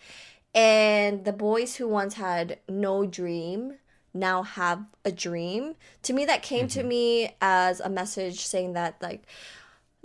[0.53, 3.79] And the boys who once had no dream
[4.13, 5.75] now have a dream.
[6.03, 6.87] To me, that came to mm-hmm.
[6.87, 9.23] me as a message saying that, like,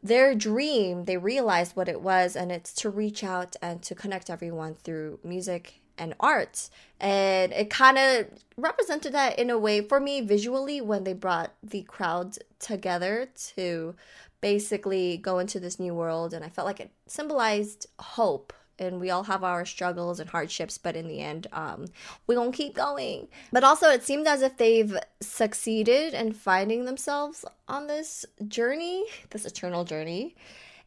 [0.02, 4.30] their dream, they realized what it was, and it's to reach out and to connect
[4.30, 6.70] everyone through music and art.
[6.98, 8.26] And it kind of
[8.56, 13.94] represented that in a way for me visually when they brought the crowd together to
[14.40, 16.34] basically go into this new world.
[16.34, 18.52] And I felt like it symbolized hope.
[18.78, 21.84] And we all have our struggles and hardships, but in the end, um,
[22.26, 23.28] we're gonna keep going.
[23.52, 29.44] But also, it seemed as if they've succeeded in finding themselves on this journey, this
[29.44, 30.34] eternal journey,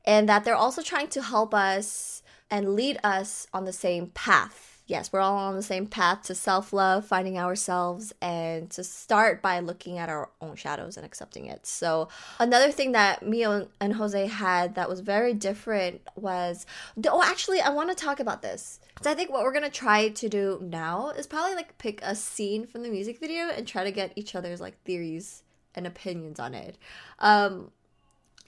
[0.05, 4.72] and that they're also trying to help us and lead us on the same path.
[4.85, 9.41] Yes, we're all on the same path to self love, finding ourselves, and to start
[9.41, 11.65] by looking at our own shadows and accepting it.
[11.65, 16.65] So, another thing that Mio and Jose had that was very different was
[17.07, 18.81] oh, actually, I want to talk about this.
[19.01, 22.13] So, I think what we're gonna try to do now is probably like pick a
[22.13, 25.43] scene from the music video and try to get each other's like theories
[25.75, 26.77] and opinions on it.
[27.19, 27.71] Um,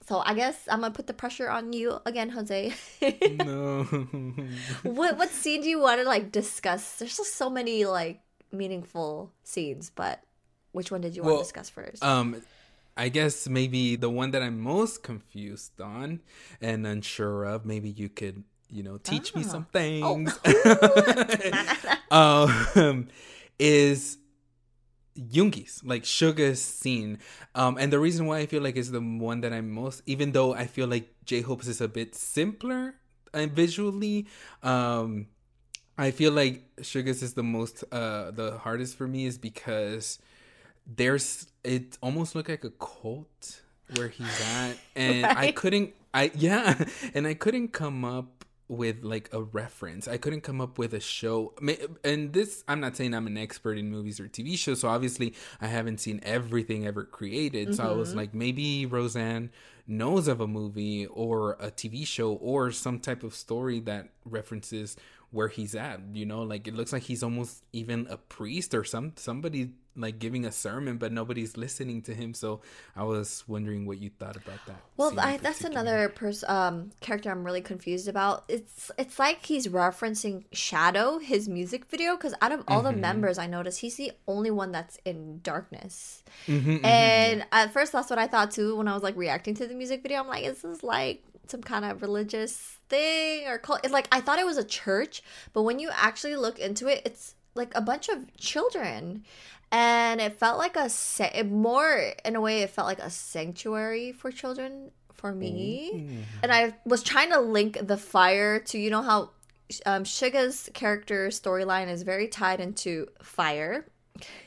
[0.08, 2.72] so I guess I'm gonna put the pressure on you again, Jose.
[3.44, 3.82] no
[4.82, 6.98] what what scene do you want to like discuss?
[6.98, 8.20] There's just so many like
[8.52, 10.22] meaningful scenes, but
[10.72, 12.04] which one did you want to discuss first?
[12.04, 12.42] um
[12.96, 16.20] I guess maybe the one that I'm most confused on
[16.62, 20.32] and unsure of, maybe you could, you know, teach me some things.
[22.10, 22.66] Oh.
[22.74, 23.08] um,
[23.58, 24.16] is
[25.16, 27.18] Yoongi's, like Suga's scene.
[27.54, 30.32] Um, and the reason why I feel like is the one that I'm most, even
[30.32, 32.94] though I feel like J Hope's is a bit simpler
[33.32, 34.26] and visually,
[34.62, 35.26] um,
[35.98, 40.18] I feel like Suga's is the most, uh, the hardest for me is because
[40.86, 43.62] there's, it almost looked like a cult
[43.94, 44.76] where he's at.
[44.94, 45.36] And right.
[45.36, 48.35] I couldn't, I, yeah, and I couldn't come up
[48.68, 50.08] with like a reference.
[50.08, 51.54] I couldn't come up with a show.
[52.04, 54.80] And this, I'm not saying I'm an expert in movies or TV shows.
[54.80, 57.68] So obviously, I haven't seen everything ever created.
[57.68, 57.74] Mm-hmm.
[57.74, 58.18] So I was mm-hmm.
[58.18, 59.50] like, maybe Roseanne
[59.86, 64.96] knows of a movie or a TV show or some type of story that references
[65.36, 66.00] where he's at.
[66.12, 70.18] You know, like it looks like he's almost even a priest or some somebody like
[70.18, 72.34] giving a sermon, but nobody's listening to him.
[72.34, 72.60] So
[72.94, 74.76] I was wondering what you thought about that.
[74.96, 78.44] Well, I, that's another person um, character I'm really confused about.
[78.48, 82.94] It's it's like he's referencing Shadow, his music video, because out of all mm-hmm.
[82.94, 86.22] the members, I noticed he's the only one that's in darkness.
[86.46, 87.48] Mm-hmm, mm-hmm and mm-hmm.
[87.52, 90.02] at first, that's what I thought too when I was like reacting to the music
[90.02, 90.20] video.
[90.20, 93.80] I'm like, this is this like some kind of religious thing or cult?
[93.84, 97.02] It's like I thought it was a church, but when you actually look into it,
[97.04, 99.24] it's like a bunch of children
[99.72, 104.30] and it felt like a more in a way it felt like a sanctuary for
[104.30, 106.24] children for me Ooh.
[106.42, 109.30] and i was trying to link the fire to you know how
[109.84, 113.84] um, Suga's character storyline is very tied into fire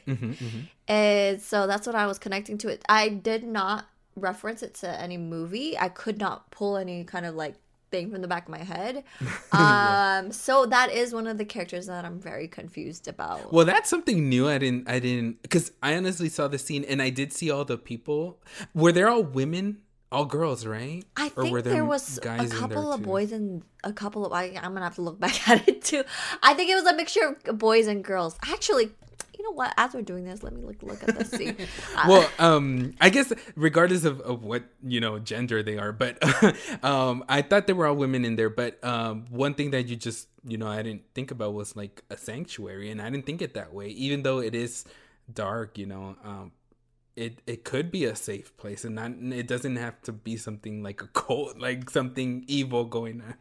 [0.07, 0.59] mm-hmm, mm-hmm.
[0.88, 3.85] and so that's what i was connecting to it i did not
[4.19, 7.55] reference it to any movie i could not pull any kind of like
[7.91, 9.03] thing from the back of my head.
[9.51, 13.51] Um, so that is one of the characters that I'm very confused about.
[13.51, 14.47] Well, that's something new.
[14.47, 17.65] I didn't, I didn't, because I honestly saw the scene and I did see all
[17.65, 18.39] the people.
[18.75, 19.79] Were they all women?
[20.12, 21.03] All girls, right?
[21.17, 24.34] I think there, there, was a couple of boys and a couple of.
[24.34, 26.03] I, I'm gonna have to look back at it too.
[26.41, 28.38] I think it was a mixture of boys and girls.
[28.43, 28.91] Actually,
[29.49, 29.73] know what?
[29.77, 31.29] As we're doing this, let me look look at this.
[31.39, 31.55] See.
[32.07, 36.17] well, um, I guess regardless of, of what you know gender they are, but
[36.83, 38.49] um, I thought there were all women in there.
[38.49, 42.03] But um, one thing that you just you know I didn't think about was like
[42.09, 44.85] a sanctuary, and I didn't think it that way, even though it is
[45.33, 45.77] dark.
[45.77, 46.51] You know, um,
[47.15, 50.81] it it could be a safe place and not it doesn't have to be something
[50.81, 53.33] like a cult like something evil going on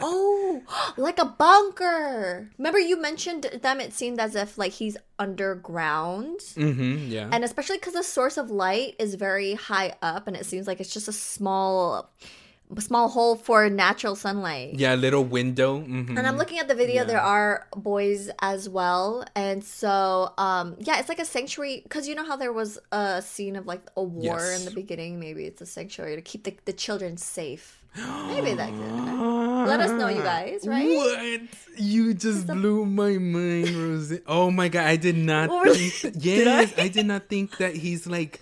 [0.00, 0.62] oh
[0.96, 7.10] like a bunker remember you mentioned them it seemed as if like he's underground mm-hmm,
[7.10, 10.66] yeah and especially because the source of light is very high up and it seems
[10.66, 12.10] like it's just a small
[12.78, 14.74] small hole for natural sunlight.
[14.74, 15.80] Yeah, little window.
[15.80, 16.16] Mm-hmm.
[16.16, 17.02] And I'm looking at the video.
[17.02, 17.04] Yeah.
[17.04, 22.14] There are boys as well, and so um, yeah, it's like a sanctuary because you
[22.14, 24.60] know how there was a scene of like a war yes.
[24.60, 25.18] in the beginning.
[25.18, 27.79] Maybe it's a sanctuary to keep the, the children safe.
[27.96, 29.66] Maybe that could.
[29.66, 30.66] Let us know, you guys.
[30.66, 30.88] Right?
[30.96, 31.40] What?
[31.76, 34.20] You just blew my mind, Rosie.
[34.26, 35.50] Oh my god, I did not.
[35.74, 36.82] think, yes, did I?
[36.82, 38.40] I did not think that he's like.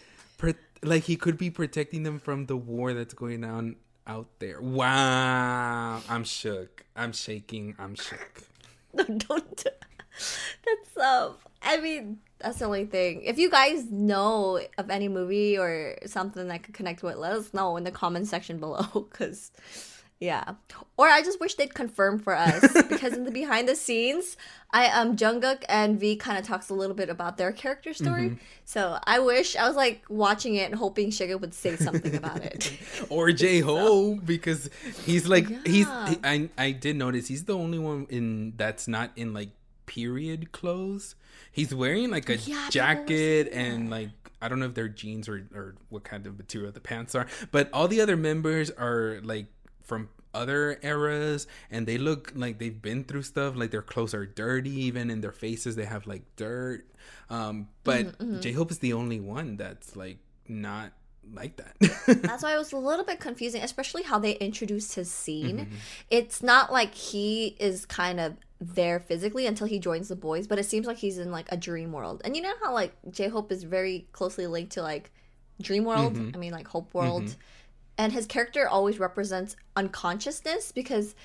[0.83, 4.61] like he could be protecting them from the war that's going on out there.
[4.61, 6.01] Wow.
[6.09, 6.85] I'm shook.
[6.97, 7.75] I'm shaking.
[7.79, 8.43] I'm shook.
[8.95, 9.65] No, don't.
[10.65, 11.35] That's um.
[11.63, 13.23] I mean, that's the only thing.
[13.23, 17.53] If you guys know of any movie or something that could connect with, let us
[17.53, 19.09] know in the comment section below.
[19.11, 19.51] Cause
[20.21, 20.55] yeah.
[20.97, 24.37] Or I just wish they'd confirm for us because in the behind the scenes,
[24.73, 28.31] I um Jungkook and V kind of talks a little bit about their character story.
[28.31, 28.43] Mm-hmm.
[28.65, 32.45] So I wish I was like watching it and hoping Suga would say something about
[32.45, 32.73] it.
[33.11, 34.21] or J Ho so.
[34.25, 34.71] because
[35.05, 35.59] he's like yeah.
[35.65, 39.51] he's he, I I did notice he's the only one in that's not in like
[39.87, 41.15] period clothes.
[41.53, 45.47] He's wearing like a yeah, jacket and like I don't know if they're jeans or
[45.55, 49.47] or what kind of material the pants are, but all the other members are like
[49.83, 54.27] from other eras and they look like they've been through stuff like their clothes are
[54.27, 56.85] dirty even in their faces they have like dirt
[57.31, 58.41] um but mm-hmm, mm-hmm.
[58.41, 60.93] j-hope is the only one that's like not
[61.35, 61.77] like that.
[62.23, 65.59] That's why it was a little bit confusing especially how they introduced his scene.
[65.59, 65.75] Mm-hmm.
[66.11, 70.59] it's not like he is kind of there physically until he joins the boys but
[70.59, 72.23] it seems like he's in like a dream world.
[72.25, 75.11] And you know how like j-hope is very closely linked to like
[75.61, 76.15] dream world?
[76.15, 76.31] Mm-hmm.
[76.35, 77.25] i mean like hope world.
[77.25, 77.41] Mm-hmm.
[77.99, 81.17] And his character always represents unconsciousness because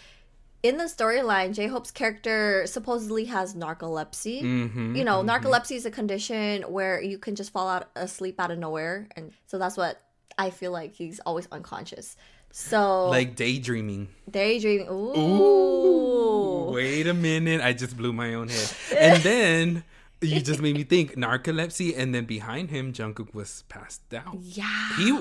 [0.64, 4.42] in the storyline, J Hope's character supposedly has narcolepsy.
[4.42, 5.30] Mm-hmm, you know, mm-hmm.
[5.30, 9.34] narcolepsy is a condition where you can just fall out asleep out of nowhere, and
[9.46, 10.02] so that's what
[10.38, 12.16] I feel like he's always unconscious.
[12.52, 14.08] So like daydreaming.
[14.30, 14.88] Daydreaming.
[14.88, 15.18] Ooh.
[15.18, 16.72] Ooh.
[16.72, 17.60] Wait a minute!
[17.62, 18.74] I just blew my own head.
[18.98, 19.84] and then
[20.24, 24.38] you just made me think narcolepsy, and then behind him, Jungkook was passed out.
[24.42, 24.66] Yeah.
[24.98, 25.20] He,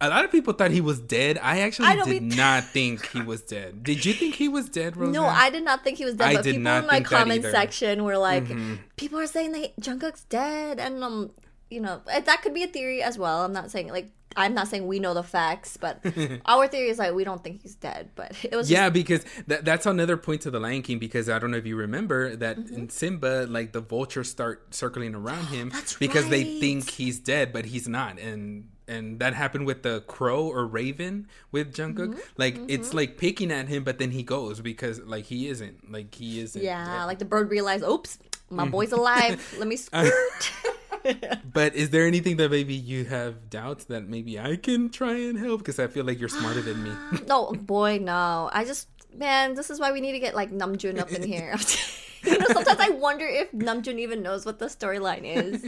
[0.00, 1.38] a lot of people thought he was dead.
[1.42, 3.82] I actually I did be- not think he was dead.
[3.82, 5.12] Did you think he was dead, Rosa?
[5.12, 6.28] No, I did not think he was dead.
[6.28, 8.46] I but did people not in my comment section were like,
[8.96, 11.30] people are saying that Jungkook's dead, and um,
[11.70, 13.44] you know, eh, that could be a theory as well.
[13.44, 16.04] I'm not saying like I'm not saying we know the facts, but
[16.46, 18.10] our theory is like we don't think he's dead.
[18.16, 20.98] But it was Yeah, because that, that's another point to the Lion King.
[20.98, 22.74] Because I don't know if you remember that Mm-hmm.
[22.74, 27.64] in Simba, like the vultures start circling around him because they think he's dead, but
[27.66, 28.18] he's not.
[28.18, 32.10] And and that happened with the crow or raven with Jungkook.
[32.10, 32.20] Mm-hmm.
[32.36, 35.90] Like it's like picking at him, but then he goes because like he isn't.
[35.92, 36.62] Like he isn't.
[36.62, 37.04] yeah, dead.
[37.04, 38.56] like the bird realized, oops, Mm-hmm.
[38.56, 39.54] my boy's alive.
[39.58, 40.12] Let me squirt.
[41.52, 45.38] But is there anything that maybe you have doubts that maybe I can try and
[45.38, 45.60] help?
[45.60, 46.92] Because I feel like you're smarter than me.
[47.28, 48.50] no, boy, no.
[48.52, 51.54] I just man, this is why we need to get like Namjoon up in here.
[52.24, 55.62] you know, sometimes I wonder if Namjoon even knows what the storyline is.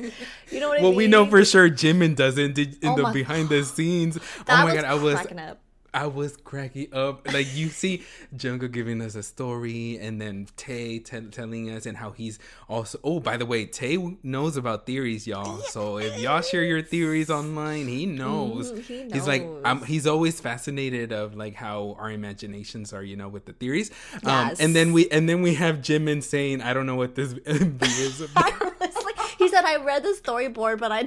[0.50, 0.90] You know what I mean?
[0.90, 2.54] well, we know for sure Jimin doesn't.
[2.54, 4.14] Did, in Oh the behind the scenes.
[4.16, 5.60] that oh my was god, I was cracking up.
[5.96, 7.26] I was cracking up.
[7.32, 8.02] Like you see
[8.36, 12.98] Jungkook giving us a story, and then Tay t- telling us, and how he's also.
[13.02, 15.58] Oh, by the way, Tay knows about theories, y'all.
[15.70, 18.72] So if y'all share your theories online, he knows.
[18.72, 19.46] Mm, he He's like.
[19.64, 23.90] I'm, he's always fascinated of like how our imaginations are, you know, with the theories.
[24.24, 24.60] Um, Yes.
[24.60, 28.20] and then we and then we have Jimin saying, "I don't know what this is
[28.20, 28.52] about."
[29.06, 31.04] Like, he said I read the storyboard, but I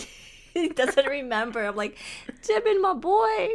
[0.54, 1.66] he doesn't remember.
[1.66, 1.98] I'm like,
[2.44, 3.50] Jimin, my boy.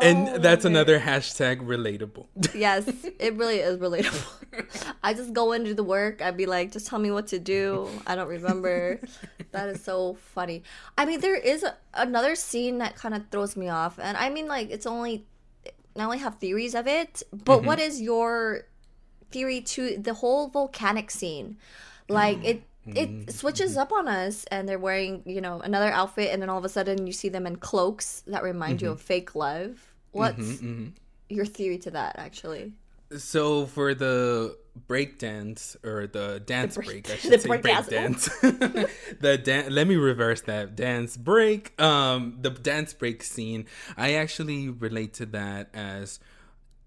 [0.00, 0.72] and Oh, that's man.
[0.72, 2.26] another hashtag relatable.
[2.54, 4.94] Yes, it really is relatable.
[5.02, 6.22] I just go into the work.
[6.22, 7.88] I'd be like, just tell me what to do.
[8.06, 9.00] I don't remember.
[9.52, 10.62] that is so funny.
[10.96, 14.28] I mean, there is a, another scene that kind of throws me off, and I
[14.28, 15.24] mean, like, it's only
[15.96, 17.22] I only have theories of it.
[17.32, 17.66] But mm-hmm.
[17.66, 18.62] what is your
[19.30, 21.56] theory to the whole volcanic scene?
[22.08, 22.44] Like mm.
[22.44, 22.62] it.
[22.86, 23.30] It mm-hmm.
[23.30, 26.64] switches up on us, and they're wearing, you know, another outfit, and then all of
[26.64, 28.94] a sudden you see them in cloaks that remind you mm-hmm.
[28.94, 29.94] of fake love.
[30.10, 30.88] What's mm-hmm,
[31.28, 32.72] your theory to that, actually?
[33.16, 34.56] So for the
[34.88, 38.40] break dance or the dance break- break, I the should say break break, dance.
[38.40, 38.40] dance.
[39.20, 41.80] the dan- let me reverse that dance break.
[41.80, 43.66] Um, the dance break scene.
[43.96, 46.20] I actually relate to that as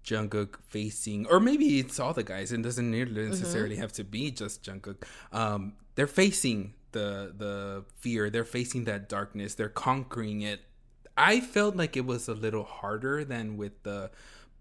[0.06, 2.52] Jungkook facing, or maybe it's all the guys.
[2.52, 3.30] It doesn't Mm-hmm.
[3.30, 5.02] necessarily have to be just Jungkook.
[5.32, 8.30] Um, they're facing the the fear.
[8.30, 9.54] They're facing that darkness.
[9.54, 10.60] They're conquering it.
[11.18, 14.10] I felt like it was a little harder than with the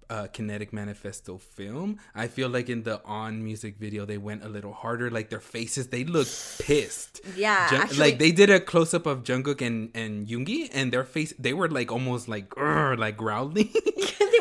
[0.09, 1.99] uh, Kinetic Manifesto film.
[2.13, 5.09] I feel like in the on music video they went a little harder.
[5.09, 6.27] Like their faces, they look
[6.59, 7.21] pissed.
[7.35, 10.91] Yeah, Jung- actually- like they did a close up of Jungkook and and Yoongi, and
[10.91, 13.69] their face they were like almost like like growling.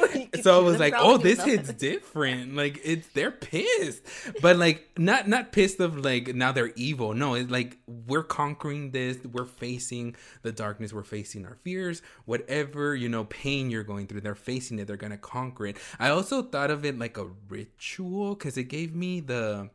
[0.01, 0.09] Were-
[0.43, 2.55] so I was like, oh, this hits different.
[2.55, 4.03] Like it's they're pissed,
[4.41, 7.15] but like not not pissed of like now they're evil.
[7.15, 9.19] No, it's like we're conquering this.
[9.25, 10.93] We're facing the darkness.
[10.93, 12.03] We're facing our fears.
[12.25, 14.87] Whatever you know, pain you're going through, they're facing it.
[14.87, 15.54] They're gonna conquer
[15.99, 19.71] I also thought of it like a ritual because it gave me the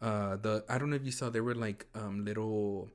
[0.00, 2.88] uh the I don't know if you saw there were like um little.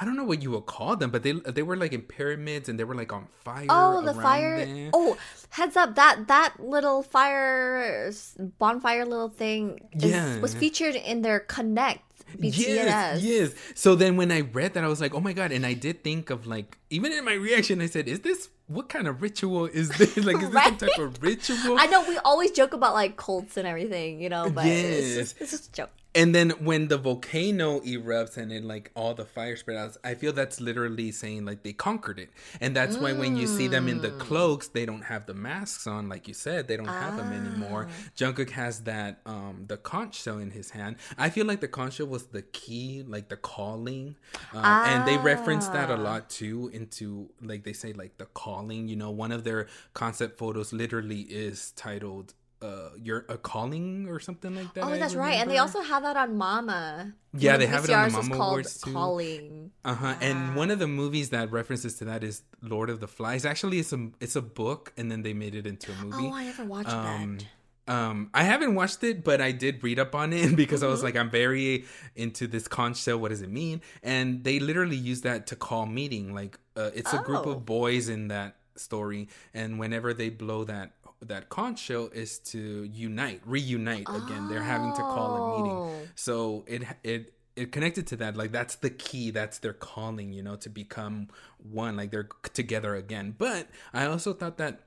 [0.00, 2.68] I don't know what you would call them, but they they were like in pyramids
[2.68, 3.66] and they were like on fire.
[3.68, 4.64] Oh, the fire!
[4.64, 4.90] them.
[4.94, 5.18] Oh,
[5.50, 5.96] heads up!
[5.96, 8.12] That that little fire
[8.58, 10.40] bonfire little thing is, Yeah.
[10.40, 12.58] was featured in their Connect BTS.
[12.58, 13.50] Yes, yes.
[13.74, 15.52] So then when I read that, I was like, oh my god!
[15.52, 18.88] And I did think of like, even in my reaction, I said, is this what
[18.90, 20.16] kind of ritual is this?
[20.24, 21.76] Like, is this some type of ritual?
[21.78, 25.14] I know we always joke about like cults and everything, you know, but it's, Yes.
[25.14, 25.90] just, it's just a joke.
[26.18, 30.14] And then when the volcano erupts and it like all the fire spread out, I
[30.14, 32.30] feel that's literally saying like they conquered it.
[32.60, 34.18] And that's why when you see them in the Mm.
[34.18, 37.86] cloaks, they don't have the masks on, like you said, they don't have them anymore.
[37.88, 37.92] Ah.
[38.16, 40.96] Jungkook has that um the conch shell in his hand.
[41.16, 44.16] I feel like the conch shell was the key, like the calling.
[44.54, 46.08] Uh, and they reference that a Ah.
[46.10, 50.36] lot too into like they say like the calling, you know, one of their concept
[50.38, 54.84] photos literally is titled uh you're a calling or something like that.
[54.84, 55.34] Oh, I that's right.
[55.40, 57.14] And they also have that on Mama.
[57.36, 58.92] Yeah, The they have it on the VCRs Mama called Awards, too.
[58.92, 59.70] Calling.
[59.84, 60.14] Uh huh.
[60.20, 63.44] And one of the movies that references to that is Lord of the Flies.
[63.44, 66.16] Actually, it's a it's a book, and then they made it into a movie.
[66.28, 67.38] Oh, I never watched um,
[67.86, 67.94] that.
[67.94, 70.88] um, I haven't watched it, but I did read up on it because Mm-hmm.
[70.88, 71.84] I was like, I'm very
[72.16, 73.18] into this conch shell.
[73.18, 73.82] What does it mean?
[74.02, 76.34] And they literally use that to call meeting.
[76.34, 77.50] Like, uh, it's a group Oh.
[77.52, 82.84] of boys in that story, and whenever they blow that that conch shell is to
[82.84, 84.48] unite, reunite again.
[84.48, 85.62] They're having to call a Oh.
[85.62, 86.08] meeting.
[86.14, 90.44] So it it it connected to that like that's the key that's their calling you
[90.44, 91.26] know to become
[91.58, 94.82] one like they're together again but i also thought that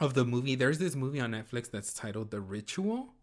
[0.00, 3.14] of the movie there's this movie on netflix that's titled the ritual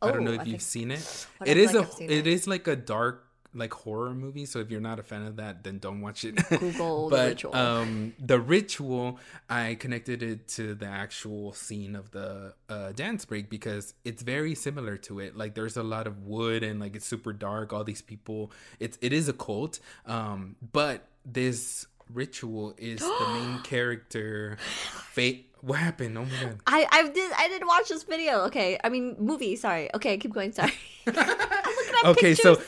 [0.00, 1.58] i don't Oh, know I if you've think- seen it it is I it feel
[1.58, 2.26] is like a I've seen it it.
[2.28, 3.25] is like a dark
[3.56, 4.46] like horror movie.
[4.46, 6.36] So if you're not a fan of that, then don't watch it.
[6.48, 7.56] Google the but ritual.
[7.56, 13.48] um, the ritual, I connected it to the actual scene of the uh, dance break
[13.50, 15.36] because it's very similar to it.
[15.36, 17.72] Like there's a lot of wood and like it's super dark.
[17.72, 19.80] All these people, it's it is a cult.
[20.06, 24.58] Um, but this ritual is the main character.
[25.10, 25.52] Fate.
[25.62, 26.16] What happened?
[26.16, 26.60] Oh my god.
[26.66, 28.40] I I did I didn't watch this video.
[28.42, 29.56] Okay, I mean movie.
[29.56, 29.92] Sorry.
[29.94, 30.52] Okay, keep going.
[30.52, 30.72] Sorry.
[31.08, 32.60] I'm looking at okay so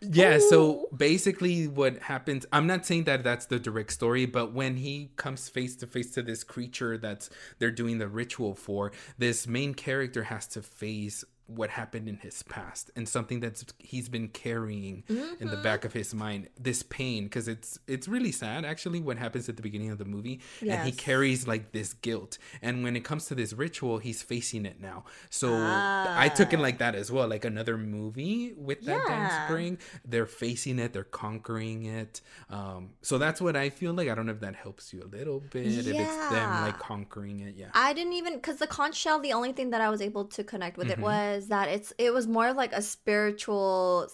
[0.00, 4.76] yeah so basically what happens i'm not saying that that's the direct story but when
[4.76, 9.46] he comes face to face to this creature that's they're doing the ritual for this
[9.46, 14.28] main character has to face what happened in his past and something that's he's been
[14.28, 15.02] carrying
[15.40, 19.16] in the back of his mind this pain because it's it's really sad actually what
[19.18, 22.94] happens at the beginning of the movie and he carries like this guilt and when
[22.94, 26.62] it comes to this ritual he's facing it now so i took it Ah.
[26.68, 29.48] like that as well like another movie with that dance Yeah.
[29.48, 32.20] break they're facing it they're conquering it
[32.50, 35.08] um so that's what i feel like i don't know if that helps you a
[35.16, 36.64] little bit if it's them Yeah.
[36.66, 39.18] like conquering it yeah I didn't even because the conch shell.
[39.20, 42.12] The only thing that I was able to connect with it was that it's it
[42.12, 44.08] was more like a spiritual.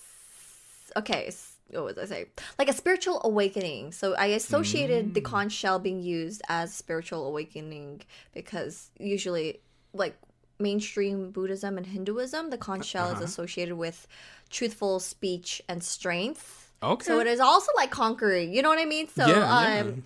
[0.96, 1.32] Okay,
[1.70, 2.26] what was I say?
[2.58, 3.92] Like a spiritual awakening.
[3.92, 8.02] So I associated the conch shell being used as spiritual awakening
[8.32, 9.60] because usually,
[9.92, 10.16] like
[10.58, 13.24] mainstream Buddhism and Hinduism, the conch shell is Uh-huh.
[13.24, 14.06] associated with
[14.50, 16.63] truthful speech and strength.
[16.92, 18.52] Okay So it is also like conquering.
[18.54, 19.08] You know what I mean?
[19.08, 19.80] So Yeah, yeah.
[19.80, 20.04] um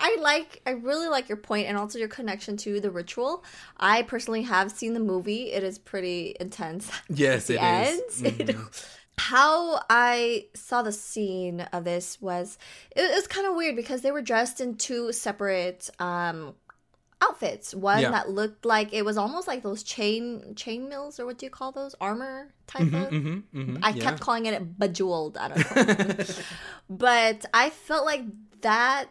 [0.00, 3.44] I like I really like your point and also your connection to the ritual.
[3.78, 5.52] I personally have seen the movie.
[5.52, 6.90] It is pretty intense.
[7.08, 8.22] yes it is.
[8.22, 8.86] Mhm.
[9.18, 12.56] How I saw the scene of this was
[12.96, 16.54] it, was kind of weird because they were dressed in two separate um
[17.20, 17.74] outfits.
[17.74, 18.10] One Yeah.
[18.10, 21.50] that looked like it was almost like those chain chain mills or what do you
[21.50, 21.94] call those?
[22.00, 24.02] Armor type of Mhm, mhm, I yeah.
[24.04, 25.36] kept calling it bejeweled.
[25.36, 25.58] I don't
[26.08, 26.14] know.
[26.90, 28.24] but I felt like
[28.62, 29.06] that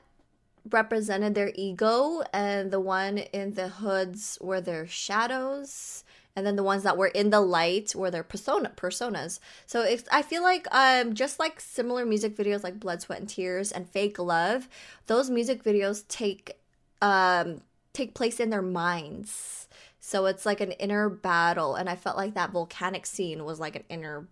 [0.69, 6.03] represented their ego, and the one in the hoods were their shadows,
[6.35, 9.39] and then the ones that were in the light were their persona personas.
[9.65, 13.29] So it's, I feel like um just like similar music videos like Blood, Sweat, and
[13.29, 14.67] Tears and Fake Love,
[15.07, 16.57] those music videos take
[17.01, 17.61] um
[17.93, 19.67] take place in their minds.
[19.99, 23.75] So it's like an inner battle, and I felt like that volcanic scene was like
[23.75, 24.27] an inner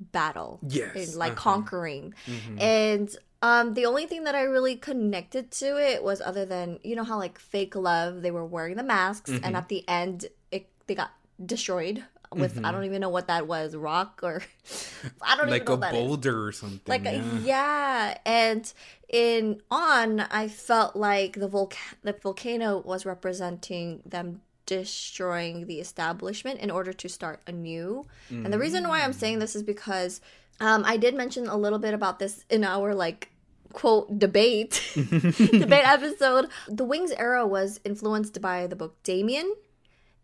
[0.00, 0.58] battle.
[0.66, 1.40] Yes, in, like uh-huh.
[1.40, 2.14] conquering.
[2.26, 2.60] Mhm.
[2.60, 6.96] And um, the only thing that I really connected to it was other than you
[6.96, 9.44] know how like fake love they were wearing the masks, Mm-hmm.
[9.44, 11.12] and at the end it they got
[11.44, 14.42] destroyed with I don't even know what that was rock or
[15.22, 15.50] I don't Mm-hmm.
[15.50, 17.10] like even know a that is boulder or something like yeah.
[17.10, 18.72] a, yeah and
[19.12, 26.58] in on i felt like the volca- the volcano was representing them destroying the establishment
[26.60, 28.06] in order to start anew.
[28.30, 30.20] And the reason why i'm saying this is because
[30.60, 33.28] um, i did mention a little bit about this in our like
[33.72, 36.48] quote debate debate episode.
[36.68, 39.50] The wings era was influenced by the book Demian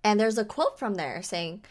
[0.05, 1.64] and there's a quote from there saying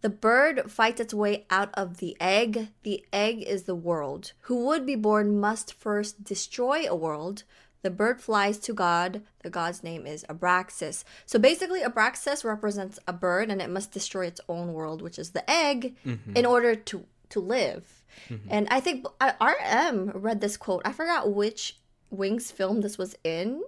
[0.00, 2.68] the bird fights its way out of the egg.
[2.82, 4.32] The egg is the world.
[4.42, 7.44] Who would be born must first destroy a world.
[7.82, 9.22] The bird flies to God.
[9.42, 11.04] The God's name is Abraxas.
[11.26, 15.30] So basically, Abraxas represents a bird and it must destroy its own world, which is
[15.30, 16.36] the egg, mm-hmm.
[16.36, 18.02] in order to, to live.
[18.28, 18.48] Mm-hmm.
[18.50, 20.82] And I think I- RM read this quote.
[20.84, 21.78] I forgot which
[22.10, 23.62] Wings film this was in.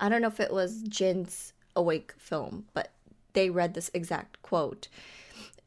[0.00, 2.92] I don't know if it was Jin's Awake film, but
[3.32, 4.88] they read this exact quote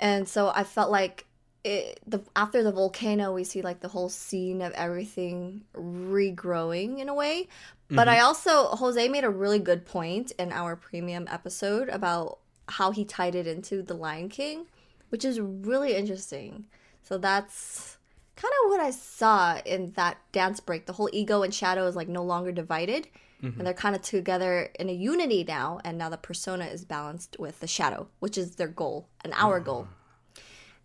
[0.02, 1.26] and so I felt like
[1.64, 7.08] it, the after the volcano, we see like the whole scene of everything regrowing in
[7.08, 7.48] a way.
[7.90, 8.10] But mm-hmm.
[8.10, 13.06] I also Jose made a really good point in our premium episode about how he
[13.06, 14.66] tied it into the Lion King,
[15.10, 16.66] which is really interesting.
[17.04, 17.98] So that's
[18.36, 20.88] kind of what I saw in that dance break.
[20.88, 23.08] The whole ego and shadow is like no longer divided.
[23.44, 23.60] Mm-hmm.
[23.60, 27.38] And they're kind of together in a unity now, and now the persona is balanced
[27.40, 29.60] with the shadow, which is their goal and our ah.
[29.60, 29.88] goal.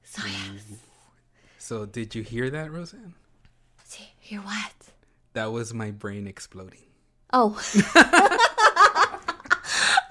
[0.02, 0.62] So yes,
[1.59, 3.14] so did you hear that roseanne
[3.82, 4.72] see, hear what?
[5.32, 6.78] that was my brain exploding
[7.32, 7.61] Oh,
[7.96, 8.38] I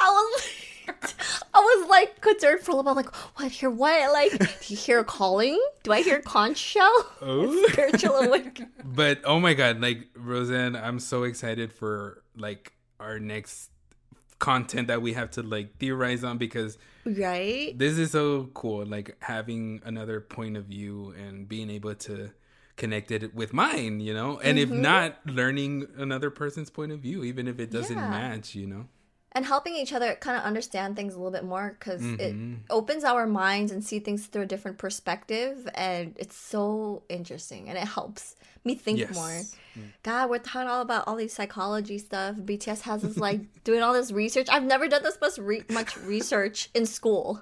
[0.01, 0.49] was,
[1.53, 3.49] I was like concerned for a little bit, like what?
[3.53, 4.11] Hear what?
[4.11, 5.57] Like, do you hear a calling?
[5.83, 7.09] Do I hear conch shell?
[7.21, 8.69] oh Spiritual awakening.
[8.83, 13.71] but oh my god like roseanne i'm so excited for like our next
[14.39, 17.73] content that we have to like theorize on because right?
[17.77, 22.31] this is so cool like having another point of view and being able to
[22.75, 24.73] connect it with mine you know and Mm-hmm.
[24.73, 28.09] if not learning another person's point of view even if it doesn't Yeah.
[28.09, 28.87] match you know
[29.31, 32.19] and helping each other kind of understand things a little bit more because Mm-hmm.
[32.19, 37.69] it opens our minds and see things through a different perspective and it's so interesting
[37.69, 38.35] and it helps
[38.65, 39.11] me think Yes.
[39.11, 39.15] Mm.
[39.15, 39.41] more
[40.03, 43.91] god we're talking all about all these psychology stuff bts has us like doing all
[43.91, 47.41] this research i've never done this much, re- much research in school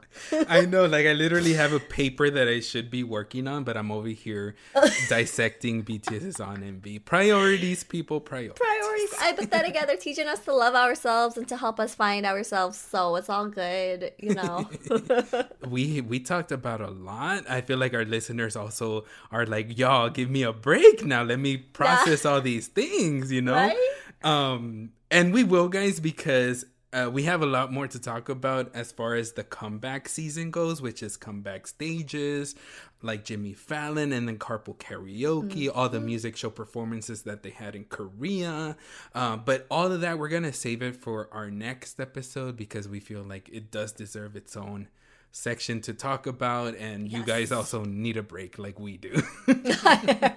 [0.50, 3.78] I know, like I literally have a paper that I should be working on, but
[3.78, 4.56] I'm over here
[5.10, 7.06] dissecting BTS's on MV.
[7.06, 8.58] Priorities, people, priorities.
[8.58, 12.26] priorities i then again they're teaching us to love ourselves and to help us find
[12.26, 14.68] ourselves so it's all good you know
[15.70, 17.44] we we talked about a lot.
[17.50, 21.13] I feel like our listeners also are like, y'all, give me a break now.
[21.22, 23.54] Let me process all these things, you know.
[23.54, 23.78] Right?
[24.24, 26.66] Um, and we will, guys, because.
[26.92, 30.52] Uh, we have a lot more to talk about as far as the comeback season
[30.52, 32.54] goes, which is comeback stages,
[33.02, 37.76] like Jimmy Fallon and then Carpool Karaoke, all the music show performances that they had
[37.76, 38.78] in Korea.
[39.14, 42.88] Uh, but all of that, we're going to save it for our next episode because
[42.88, 44.88] we feel like it does deserve its own
[45.36, 49.12] section to talk about and you guys also need a break like we do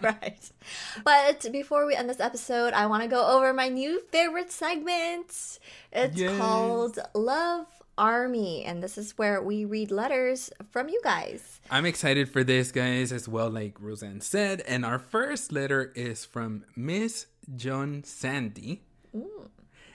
[0.00, 0.50] right.
[1.04, 5.58] But before we end this episode, I want to go over my new favorite segment.
[5.92, 6.38] It's Yes.
[6.38, 7.66] called Love
[7.98, 11.60] Army, and this is where we read letters from you guys.
[11.70, 16.24] i'm excited for this guys as well like roseanne said and our first letter is
[16.24, 18.82] from miss jeon sandy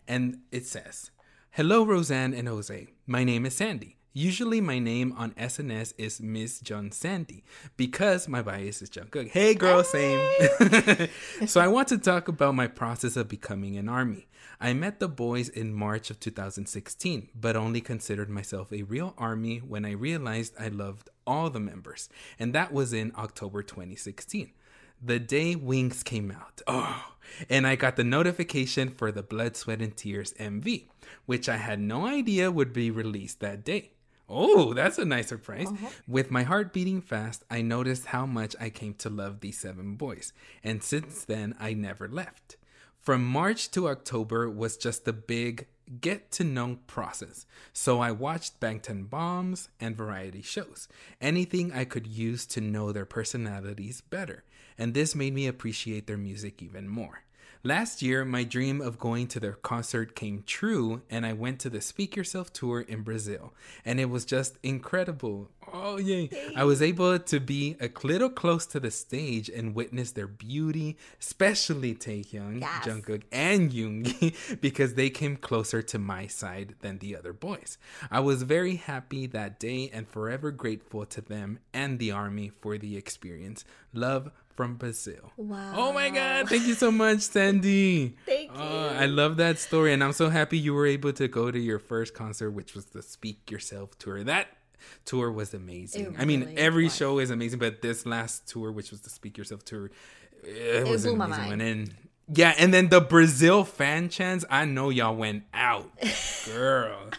[0.08, 1.12] and it says
[1.52, 6.62] hello roseanne and jose my name is sandy Usually, my name on SNS is Miss
[6.62, 7.46] Jeon Sandy
[7.78, 9.30] because my bias is Jungkook.
[9.30, 10.20] Hey, girl, same.
[11.48, 14.28] so, I want to talk about my process of becoming an army.
[14.60, 19.60] I met the boys in March of 2016, but only considered myself a real army
[19.60, 24.52] when I realized I loved all the members, and that was in October 2016
[25.04, 26.62] the day Wings came out.
[26.68, 27.14] Oh,
[27.50, 30.84] and I got the notification for the Blood, Sweat, and Tears MV,
[31.26, 33.94] which I had no idea would be released that day.
[34.34, 35.68] Oh, that's a nice surprise.
[35.68, 35.90] Uh-huh.
[36.08, 39.96] With my heart beating fast, I noticed how much I came to love these seven
[39.96, 40.32] boys,
[40.64, 42.56] and since then, I never left.
[42.98, 45.68] From March to October was just a big
[46.00, 47.46] get to know process.
[47.74, 50.88] So I watched Bangtan Bombs and variety shows,
[51.20, 54.46] anything I could use to know their personalities better,
[54.78, 57.24] and this made me appreciate their music even more.
[57.64, 61.70] Last year, my dream of going to their concert came true, and I went to
[61.70, 63.54] the Speak Yourself tour in Brazil,
[63.86, 65.48] and it was just incredible.
[65.72, 66.32] Oh, yay!
[66.56, 70.98] I was able to be a little close to the stage and witness their beauty,
[71.20, 72.84] especially Taehyung, Yes.
[72.84, 77.78] Jungkook, and Yoongi, because they came closer to my side than the other boys.
[78.10, 82.80] I was very happy that day and forever grateful to them and the army for
[82.80, 83.64] the experience.
[83.94, 84.32] Love
[84.62, 85.32] from Brazil.
[85.38, 85.74] Wow.
[85.76, 86.48] Oh my God!
[86.48, 88.16] Thank you so much, Sandy.
[88.28, 88.96] Thank Oh, you.
[88.96, 91.80] I love that story, and I'm so happy you were able to go to your
[91.80, 94.24] first concert, which was the Speak Yourself tour.
[94.24, 94.50] That
[95.04, 96.14] tour was amazing.
[96.14, 96.96] It I mean, every was.
[96.96, 99.90] show is amazing, but this last tour, which was the Speak Yourself tour,
[100.44, 101.62] it, was blew an my amazing mind.
[101.62, 101.62] one.
[101.62, 101.96] And
[102.38, 104.46] yeah, and then the Brazil fan chants.
[104.48, 105.90] I know y'all went out,
[106.46, 107.10] girl.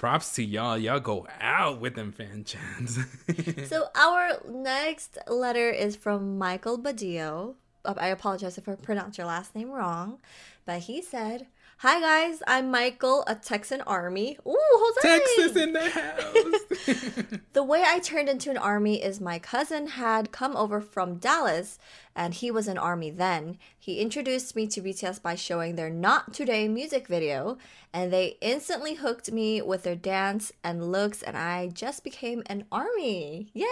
[0.00, 0.78] Props to y'all.
[0.78, 2.98] Y'all go out with them fan chants.
[3.68, 7.56] So our next letter is from Michael Badillo.
[7.84, 10.18] Uh, I apologize if I pronounced your last name wrong,
[10.64, 11.48] but he said,
[11.80, 14.38] "Hi guys, I'm Michael, a Texan Army.
[14.48, 14.94] Ooh!
[15.02, 17.40] Texas in the house.
[17.52, 21.78] The way I turned into an army is my cousin had come over from Dallas
[22.14, 23.58] and he was an army then.
[23.78, 27.58] He introduced me to BTS by showing their Not Today music video
[27.92, 32.64] and they instantly hooked me with their dance and looks and I just became an
[32.70, 33.50] army.
[33.54, 33.66] Yay!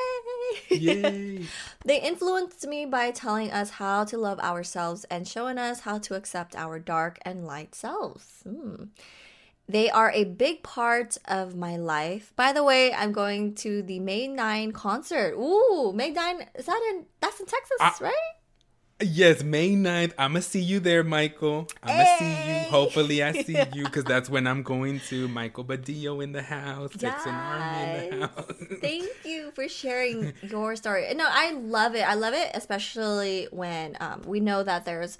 [0.70, 1.47] Yay.
[1.84, 6.14] They influenced me by telling us how to love ourselves and showing us how to
[6.14, 8.43] accept our dark and light selves.
[8.45, 8.84] Hmm.
[9.69, 12.33] They are a big part of my life.
[12.37, 15.35] By the way, I'm going to the May 9 concert.
[15.35, 18.14] Ooh, May 9, is that in, that's in Texas, right?
[19.01, 20.12] Yes, May 9th.
[20.19, 21.69] I'm going to see you there, Michael.
[21.83, 22.64] I'm going to see you.
[22.71, 26.91] Hopefully, I see you because that's when I'm going to Michael Badillo in the house,
[26.97, 28.31] Texan Army in the Yes.
[28.31, 28.53] house.
[28.81, 31.12] Thank you for sharing your story.
[31.14, 32.09] No, I love it.
[32.09, 35.19] I love it, especially when um, we know that there's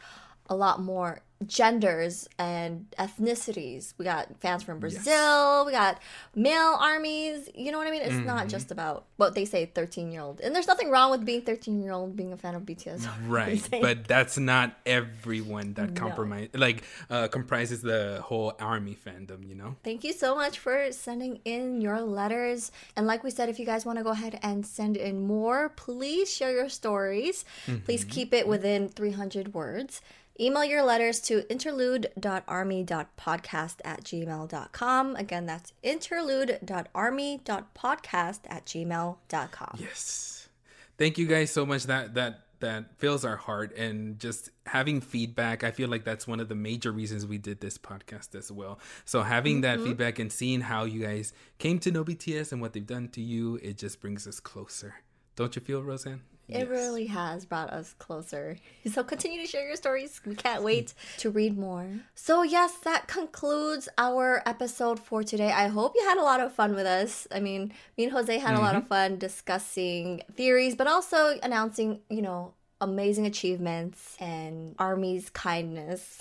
[0.49, 3.95] a lot more genders and ethnicities.
[3.97, 5.99] We got fans from Brazil, we got
[6.35, 7.49] male armies.
[7.55, 8.03] You know what I mean?
[8.03, 8.27] It's Mm-hmm.
[8.27, 10.41] not just about what they say 13 year old.
[10.41, 13.07] And there's nothing wrong with being 13 year old being a fan of BTS.
[13.27, 19.49] Right, but that's not everyone that compromise like uh, comprises the whole army fandom.
[19.49, 19.77] You know.
[19.85, 22.73] Thank you so much for sending in your letters.
[22.97, 25.69] And like we said, if you guys want to go ahead and send in more,
[25.71, 27.45] please share your stories.
[27.85, 30.01] Please keep it within 300 words.
[30.41, 35.17] Email your letters to interlude.army.podcast at gmail.com.
[35.17, 39.79] Again, that's interlude.army.podcast at gmail.com.
[39.79, 40.49] Yes.
[40.97, 41.83] Thank you guys so much.
[41.85, 46.41] That that that fills our heart and just having feedback i feel like that's one
[46.41, 49.79] of the major reasons we did this podcast as well so having mm-hmm.
[49.79, 53.09] that feedback and seeing how you guys came to know bts and what they've done
[53.09, 54.95] to you it just brings us closer
[55.37, 56.69] don't you feel roseanne it yes.
[56.69, 58.57] really has brought us closer.
[58.89, 60.19] So continue to share your stories.
[60.25, 61.87] We can't wait to read more.
[62.15, 65.53] So, yes, that concludes our episode for today.
[65.53, 67.29] I hope you had a lot of fun with us.
[67.31, 68.61] I mean, me and Jose had mm-hmm.
[68.61, 68.89] a lot of mm-hmm.
[68.89, 76.19] fun discussing theories, but also announcing, you know, amazing achievements and Army's kindness.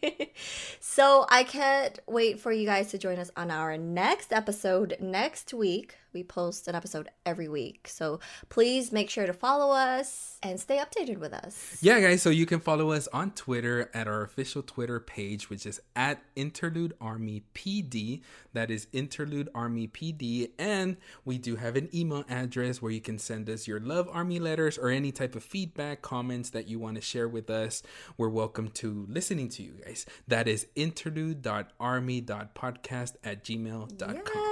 [0.80, 5.54] so I can't wait for you guys to join us on our next episode next
[5.54, 5.96] week.
[6.12, 7.88] We post an episode every week.
[7.88, 11.78] So please make sure to follow us and stay updated with us.
[11.80, 12.22] Yeah, guys.
[12.22, 16.22] So you can follow us on Twitter at our official Twitter page, which is at
[16.36, 18.22] Interlude Army PD.
[18.52, 20.50] That is Interlude Army PD.
[20.58, 24.38] And we do have an email address where you can send us your Love Army
[24.38, 27.82] letters or any type of feedback, comments that you want to share with us.
[28.16, 30.06] We're welcome to listening to you guys.
[30.28, 34.14] That is interlude.army.podcast at gmail.com.
[34.14, 34.51] Yes.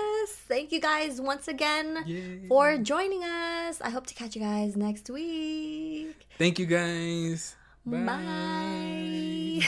[0.50, 2.48] Thank you guys once again Yay.
[2.48, 3.80] for joining us.
[3.80, 6.26] I hope to catch you guys next week.
[6.38, 7.54] Thank you guys.
[7.86, 7.98] Bye.
[7.98, 9.62] Bye.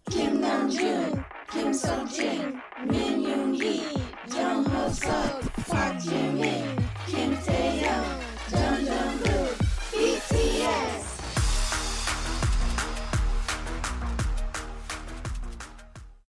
[0.10, 4.00] Kim Namjoon, Kim Seokjin, Min Yoongi,
[4.34, 8.08] Jung Ho Seok, Park Jimin, Kim Taehyung,
[8.52, 9.19] Jung Jung